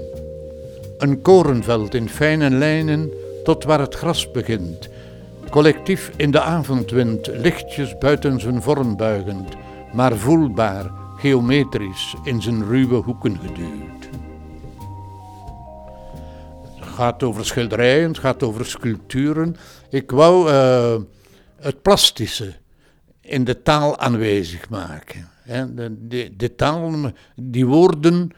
Een 0.97 1.21
korenveld 1.21 1.93
in 1.93 2.09
fijne 2.09 2.49
lijnen 2.49 3.11
tot 3.43 3.63
waar 3.63 3.79
het 3.79 3.95
gras 3.95 4.31
begint 4.31 4.89
collectief 5.55 6.11
in 6.15 6.31
de 6.31 6.41
avondwind, 6.41 7.27
lichtjes 7.27 7.97
buiten 7.97 8.39
zijn 8.39 8.61
vorm 8.61 8.97
buigend, 8.97 9.53
maar 9.93 10.17
voelbaar, 10.17 10.91
geometrisch 11.17 12.15
in 12.23 12.41
zijn 12.41 12.65
ruwe 12.65 12.95
hoeken 12.95 13.39
geduwd. 13.39 14.09
Het 16.75 16.89
gaat 16.93 17.23
over 17.23 17.45
schilderijen, 17.45 18.07
het 18.07 18.17
gaat 18.17 18.43
over 18.43 18.65
sculpturen. 18.65 19.55
Ik 19.89 20.11
wou 20.11 20.49
uh, 20.49 20.95
het 21.55 21.81
plastische 21.81 22.53
in 23.21 23.43
de 23.43 23.61
taal 23.61 23.97
aanwezig 23.97 24.69
maken. 24.69 25.29
De, 25.45 26.07
de, 26.07 26.33
de, 26.37 26.55
taal, 26.55 27.11
die 27.35 27.65
woorden 27.65 28.31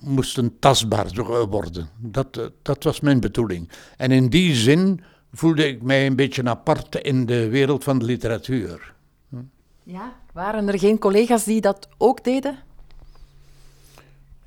moesten 0.00 0.58
tastbaar 0.58 1.06
worden. 1.48 1.88
Dat, 1.98 2.50
dat 2.62 2.84
was 2.84 3.00
mijn 3.00 3.20
bedoeling. 3.20 3.68
En 3.96 4.10
in 4.10 4.28
die 4.28 4.54
zin 4.54 5.00
voelde 5.32 5.68
ik 5.68 5.82
mij 5.82 6.06
een 6.06 6.16
beetje 6.16 6.44
apart 6.44 6.94
in 6.94 7.26
de 7.26 7.48
wereld 7.48 7.84
van 7.84 7.98
de 7.98 8.04
literatuur. 8.04 8.94
Ja, 9.82 10.12
waren 10.32 10.68
er 10.68 10.78
geen 10.78 10.98
collega's 10.98 11.44
die 11.44 11.60
dat 11.60 11.88
ook 11.98 12.24
deden? 12.24 12.58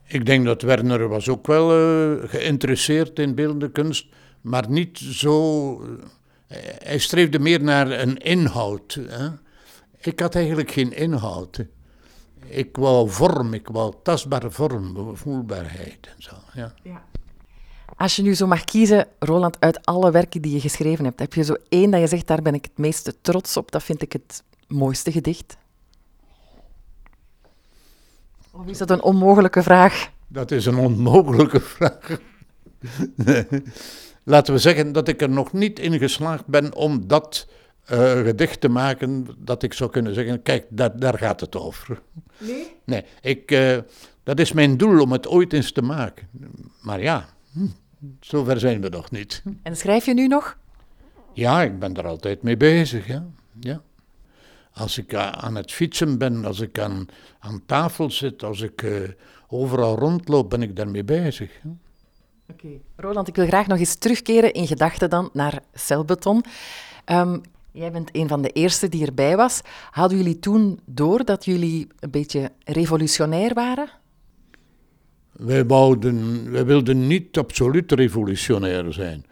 Ik 0.08 0.26
denk 0.26 0.46
dat 0.46 0.62
Werner 0.62 1.08
was 1.08 1.30
ook 1.30 1.48
wel 1.48 1.80
uh, 1.80 2.30
geïnteresseerd 2.30 3.20
in 3.20 3.36
beeldende 3.36 3.72
kunst, 3.72 4.06
maar 4.42 4.70
niet 4.70 4.98
zo. 4.98 5.82
Uh, 5.82 5.90
hij 6.84 6.98
streefde 6.98 7.40
meer 7.40 7.64
naar 7.64 7.92
een 7.92 8.18
inhoud. 8.18 9.00
Hè? 9.08 9.28
Ik 10.00 10.20
had 10.20 10.36
eigenlijk 10.36 10.72
geen 10.72 10.96
inhoud. 10.96 11.66
Ik 12.54 12.76
wou 12.76 13.10
vorm, 13.10 13.54
ik 13.54 13.68
wou 13.68 13.94
tastbare 14.04 14.52
vorm, 14.52 15.18
voelbaarheid 15.18 16.08
en 16.16 16.24
zo. 16.24 16.36
Ja. 16.54 16.74
ja. 16.84 17.04
Als 17.98 18.16
je 18.16 18.22
nu 18.22 18.36
zo 18.36 18.48
mag 18.48 18.64
kiezen, 18.64 19.08
Roland, 19.20 19.60
uit 19.60 19.86
alle 19.86 20.12
werken 20.12 20.42
die 20.42 20.54
je 20.54 20.60
geschreven 20.60 21.06
hebt, 21.06 21.20
heb 21.20 21.34
je 21.34 21.44
zo 21.44 21.56
één 21.70 21.92
dat 21.92 22.00
je 22.00 22.08
zegt, 22.08 22.28
daar 22.28 22.42
ben 22.42 22.54
ik 22.54 22.64
het 22.64 22.78
meeste 22.78 23.22
trots 23.22 23.58
op, 23.58 23.72
dat 23.72 23.84
vind 23.84 24.02
ik 24.02 24.14
het 24.14 24.44
mooiste 24.68 25.12
gedicht? 25.12 25.58
Of 28.52 28.66
is 28.66 28.78
dat 28.78 28.90
een 28.90 29.04
onmogelijke 29.04 29.64
vraag? 29.64 30.12
Dat 30.28 30.52
is 30.52 30.66
een 30.66 30.78
onmogelijke 30.78 31.60
vraag. 31.76 32.20
Laten 34.24 34.54
we 34.54 34.60
zeggen 34.60 34.92
dat 34.92 35.08
ik 35.08 35.22
er 35.22 35.30
nog 35.30 35.54
niet 35.54 35.80
in 35.80 35.98
geslaagd 35.98 36.46
ben 36.46 36.76
om 36.76 37.08
dat 37.08 37.48
uh, 37.92 38.12
gedicht 38.12 38.62
te 38.62 38.70
maken 38.70 39.28
dat 39.38 39.64
ik 39.64 39.74
zou 39.74 39.90
kunnen 39.90 40.14
zeggen, 40.14 40.42
kijk, 40.42 40.66
dat, 40.70 41.02
daar 41.02 41.18
gaat 41.18 41.40
het 41.40 41.56
over. 41.56 42.02
Nee? 42.38 42.76
Nee, 42.84 43.06
ik, 43.22 43.52
uh, 43.52 43.78
dat 44.24 44.40
is 44.40 44.52
mijn 44.52 44.78
doel 44.78 45.02
om 45.02 45.12
het 45.12 45.28
ooit 45.28 45.54
eens 45.54 45.72
te 45.72 45.82
maken. 45.82 46.28
Maar 46.82 47.02
ja, 47.02 47.30
hm. 47.54 47.68
Zover 48.20 48.60
zijn 48.60 48.82
we 48.82 48.90
nog 48.90 49.12
niet. 49.12 49.44
En 49.64 49.78
schrijf 49.78 50.06
je 50.06 50.14
nu 50.14 50.28
nog? 50.28 50.58
Ja, 51.34 51.62
ik 51.62 51.80
ben 51.80 51.96
er 51.96 52.08
altijd 52.08 52.44
mee 52.44 52.58
bezig. 52.58 53.08
Ja. 53.08 53.26
ja. 53.60 53.82
Als 54.74 54.98
ik 54.98 55.14
eh, 55.14 55.30
aan 55.30 55.56
het 55.56 55.72
fietsen 55.72 56.18
ben, 56.18 56.46
als 56.46 56.60
ik 56.60 56.80
aan, 56.80 57.06
aan 57.40 57.64
tafel 57.66 58.12
zit, 58.12 58.44
als 58.44 58.62
ik 58.62 58.82
uh, 58.82 59.10
overal 59.48 59.98
rondloop, 59.98 60.50
ben 60.50 60.62
ik 60.62 60.76
daarmee 60.76 61.04
bezig. 61.04 61.52
Oké. 62.52 62.68
Roland, 62.96 63.28
ik 63.28 63.36
wil 63.36 63.48
graag 63.48 63.68
nog 63.68 63.80
eens 63.80 63.96
terugkeren 63.96 64.54
in 64.54 64.68
gedachten 64.68 65.10
dan 65.10 65.30
naar 65.34 65.64
celbeton. 65.74 66.44
Um, 67.06 67.42
jij 67.74 67.92
bent 67.92 68.10
een 68.12 68.28
van 68.28 68.42
de 68.42 68.50
eerste 68.50 68.90
die 68.90 69.06
erbij 69.06 69.38
was. 69.38 69.62
Hadden 69.92 70.18
jullie 70.18 70.40
toen 70.40 70.80
door 70.86 71.26
dat 71.26 71.46
jullie 71.46 71.88
een 72.00 72.12
beetje 72.12 72.52
revolutionair 72.64 73.54
waren? 73.54 73.90
Wij, 75.32 75.66
wouden, 75.66 76.52
wij 76.52 76.66
wilden 76.66 77.08
niet 77.08 77.38
absoluut 77.38 77.92
revolutionair 77.92 78.94
zijn. 78.94 79.26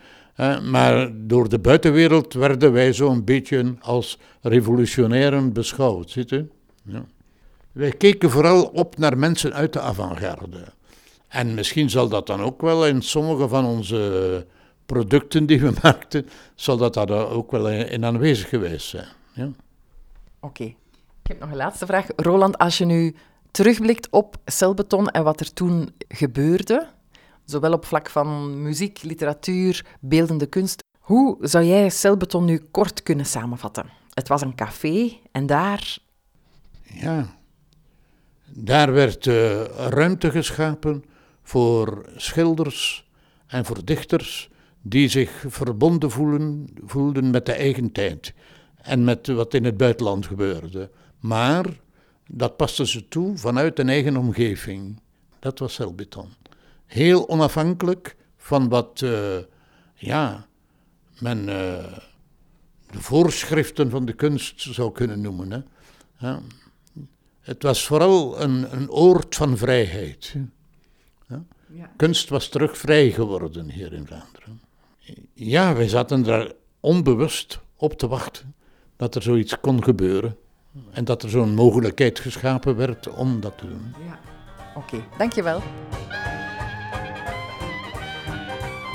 Maar 0.70 1.12
door 1.14 1.50
de 1.50 1.60
buitenwereld 1.60 2.34
werden 2.34 2.72
wij 2.72 2.94
zo'n 2.94 3.24
beetje 3.24 3.76
als 3.80 4.20
revolutionairen 4.42 5.54
beschouwd. 5.54 6.10
Ziet 6.10 6.32
u? 6.32 6.50
Ja. 6.84 7.06
Wij 7.72 7.92
keken 7.92 8.30
vooral 8.30 8.64
op 8.64 8.98
naar 8.98 9.18
mensen 9.18 9.54
uit 9.54 9.74
de 9.74 9.80
avant-garde. 9.80 10.64
En 11.28 11.54
misschien 11.54 11.90
zal 11.90 12.10
dat 12.10 12.28
dan 12.28 12.42
ook 12.42 12.62
wel 12.62 12.88
in 12.88 13.02
sommige 13.02 13.48
van 13.48 13.66
onze 13.66 14.46
producten 14.92 15.46
die 15.46 15.60
we 15.60 15.74
maakten, 15.84 16.28
zal 16.56 16.78
dat 16.78 16.94
daar 16.94 17.30
ook 17.30 17.52
wel 17.52 17.70
in 17.70 18.06
aanwezig 18.06 18.50
geweest 18.50 18.88
zijn. 18.90 19.08
Ja. 19.34 19.50
Oké. 20.40 20.64
Ik 20.64 21.28
heb 21.28 21.40
nog 21.40 21.50
een 21.50 21.56
laatste 21.56 21.86
vraag. 21.86 22.08
Roland, 22.16 22.58
als 22.58 22.78
je 22.78 22.86
nu 22.86 23.16
terugblikt 23.52 24.10
op 24.10 24.36
celbeton 24.46 25.08
en 25.08 25.24
wat 25.24 25.40
er 25.40 25.54
toen 25.54 25.94
gebeurde, 26.08 26.88
zowel 27.46 27.74
op 27.74 27.86
vlak 27.86 28.10
van 28.10 28.62
muziek, 28.62 29.04
literatuur, 29.04 29.86
beeldende 30.00 30.46
kunst, 30.46 30.84
hoe 31.00 31.38
zou 31.40 31.66
jij 31.66 31.90
celbeton 31.90 32.46
nu 32.46 32.58
kort 32.72 33.04
kunnen 33.04 33.26
samenvatten? 33.26 33.90
Het 34.14 34.28
was 34.28 34.42
een 34.42 34.56
café 34.56 35.18
en 35.32 35.46
daar. 35.46 35.98
Ja, 36.82 37.36
daar 38.46 38.94
werd 38.94 39.26
uh, 39.26 39.64
ruimte 39.66 40.32
geschapen 40.32 41.04
voor 41.44 42.06
schilders 42.16 43.10
en 43.48 43.66
voor 43.66 43.86
dichters 43.86 44.51
die 44.82 45.10
zich 45.10 45.46
verbonden 45.48 46.12
voelen, 46.12 46.68
voelden 46.86 47.30
met 47.30 47.46
de 47.46 47.54
eigen 47.54 47.92
tijd 47.92 48.34
en 48.76 49.04
met 49.04 49.28
wat 49.28 49.54
in 49.54 49.66
het 49.66 49.78
buitenland 49.78 50.26
gebeurde. 50.26 50.90
Maar 51.20 51.66
dat 52.28 52.58
paste 52.58 52.88
ze 52.88 53.08
toe 53.08 53.38
vanuit 53.38 53.80
een 53.80 53.90
eigen 53.90 54.18
omgeving. 54.18 55.00
Dat 55.40 55.60
was 55.60 55.74
celbeton. 55.74 56.30
Heel 56.86 57.30
onafhankelijk 57.30 58.16
van 58.38 58.70
wat 58.70 59.02
uh, 59.04 59.38
ja, 59.96 60.48
men 61.20 61.38
uh, 61.38 61.46
de 62.92 63.02
voorschriften 63.02 63.90
van 63.90 64.06
de 64.06 64.14
kunst 64.14 64.62
zou 64.62 64.92
kunnen 64.92 65.22
noemen. 65.22 65.52
Hè. 65.52 65.60
Ja. 66.18 66.42
Het 67.40 67.64
was 67.64 67.86
vooral 67.86 68.42
een, 68.42 68.76
een 68.76 68.90
oord 68.90 69.36
van 69.36 69.58
vrijheid. 69.58 70.36
Ja. 71.74 71.92
Kunst 71.98 72.30
was 72.30 72.50
terug 72.50 72.78
vrij 72.78 73.12
geworden 73.12 73.70
hier 73.70 73.94
in 73.94 74.06
Vlaanderen. 74.06 74.62
Ja, 75.34 75.74
wij 75.74 75.88
zaten 75.88 76.24
daar 76.24 76.52
onbewust 76.80 77.60
op 77.76 77.94
te 77.94 78.08
wachten 78.08 78.56
dat 78.96 79.16
er 79.16 79.22
zoiets 79.22 79.60
kon 79.60 79.84
gebeuren. 79.84 80.38
En 80.92 81.06
dat 81.06 81.24
er 81.24 81.30
zo'n 81.30 81.54
mogelijkheid 81.54 82.20
geschapen 82.20 82.76
werd 82.76 83.08
om 83.16 83.40
dat 83.40 83.58
te 83.58 83.68
doen. 83.68 83.94
Ja. 84.06 84.20
Oké, 84.76 84.96
okay, 84.96 85.08
dankjewel. 85.18 85.62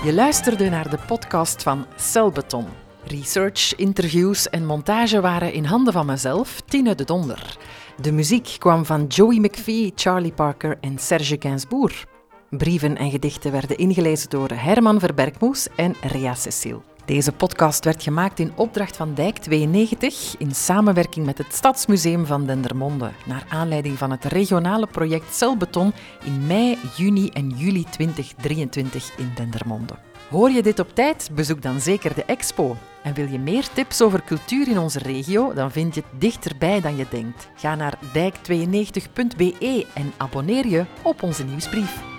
Je 0.05 0.13
luisterde 0.15 0.69
naar 0.69 0.91
de 0.91 0.99
podcast 1.07 1.63
van 1.63 1.87
Celbeton. 1.97 2.67
Research, 3.05 3.75
interviews 3.75 4.51
en 4.51 4.67
montage 4.67 5.21
waren 5.21 5.53
in 5.53 5.65
handen 5.65 5.93
van 5.93 6.07
mezelf, 6.07 6.61
Tine 6.61 6.95
de 6.95 7.05
Donder. 7.05 7.57
De 8.01 8.13
muziek 8.13 8.57
kwam 8.59 8.85
van 8.85 9.07
Joey 9.07 9.39
McVie, 9.39 9.93
Charlie 9.95 10.33
Parker 10.33 10.79
en 10.81 10.99
Serge 10.99 11.37
Gainsbourg. 11.39 12.07
Brieven 12.51 12.97
en 12.97 13.11
gedichten 13.11 13.53
werden 13.53 13.77
ingelezen 13.77 14.31
door 14.31 14.51
Herman 14.51 15.01
Verbergmoes 15.01 15.69
en 15.77 15.95
Rea 16.01 16.35
Cecile. 16.35 16.81
Deze 17.05 17.33
podcast 17.33 17.85
werd 17.85 18.03
gemaakt 18.03 18.39
in 18.39 18.53
opdracht 18.55 18.97
van 18.97 19.15
Dijk 19.15 19.39
92 19.39 20.35
in 20.39 20.55
samenwerking 20.55 21.27
met 21.27 21.39
het 21.39 21.55
Stadsmuseum 21.55 22.27
van 22.27 22.47
Dendermonde, 22.47 23.11
naar 23.27 23.47
aanleiding 23.49 23.99
van 23.99 24.11
het 24.11 24.25
regionale 24.25 24.87
project 24.87 25.35
Celbeton 25.35 25.93
in 26.25 26.47
mei, 26.47 26.79
juni 26.97 27.29
en 27.29 27.49
juli 27.49 27.85
2023 27.91 29.13
in 29.17 29.33
Dendermonde. 29.35 29.95
Hoor 30.31 30.51
je 30.51 30.63
dit 30.63 30.79
op 30.79 30.95
tijd? 30.95 31.31
Bezoek 31.33 31.63
dan 31.63 31.81
zeker 31.81 32.15
de 32.15 32.25
expo. 32.25 32.77
En 33.03 33.15
wil 33.15 33.29
je 33.29 33.39
meer 33.39 33.69
tips 33.73 34.03
over 34.03 34.23
cultuur 34.23 34.69
in 34.69 34.79
onze 34.79 34.99
regio? 34.99 35.55
Dan 35.55 35.71
vind 35.71 35.95
je 35.95 36.03
het 36.11 36.21
dichterbij 36.21 36.81
dan 36.81 36.97
je 36.97 37.07
denkt. 37.11 37.49
Ga 37.57 37.75
naar 37.75 37.99
dijk92.be 38.07 39.87
en 39.95 40.13
abonneer 40.17 40.67
je 40.67 40.85
op 41.03 41.23
onze 41.23 41.45
nieuwsbrief. 41.45 42.16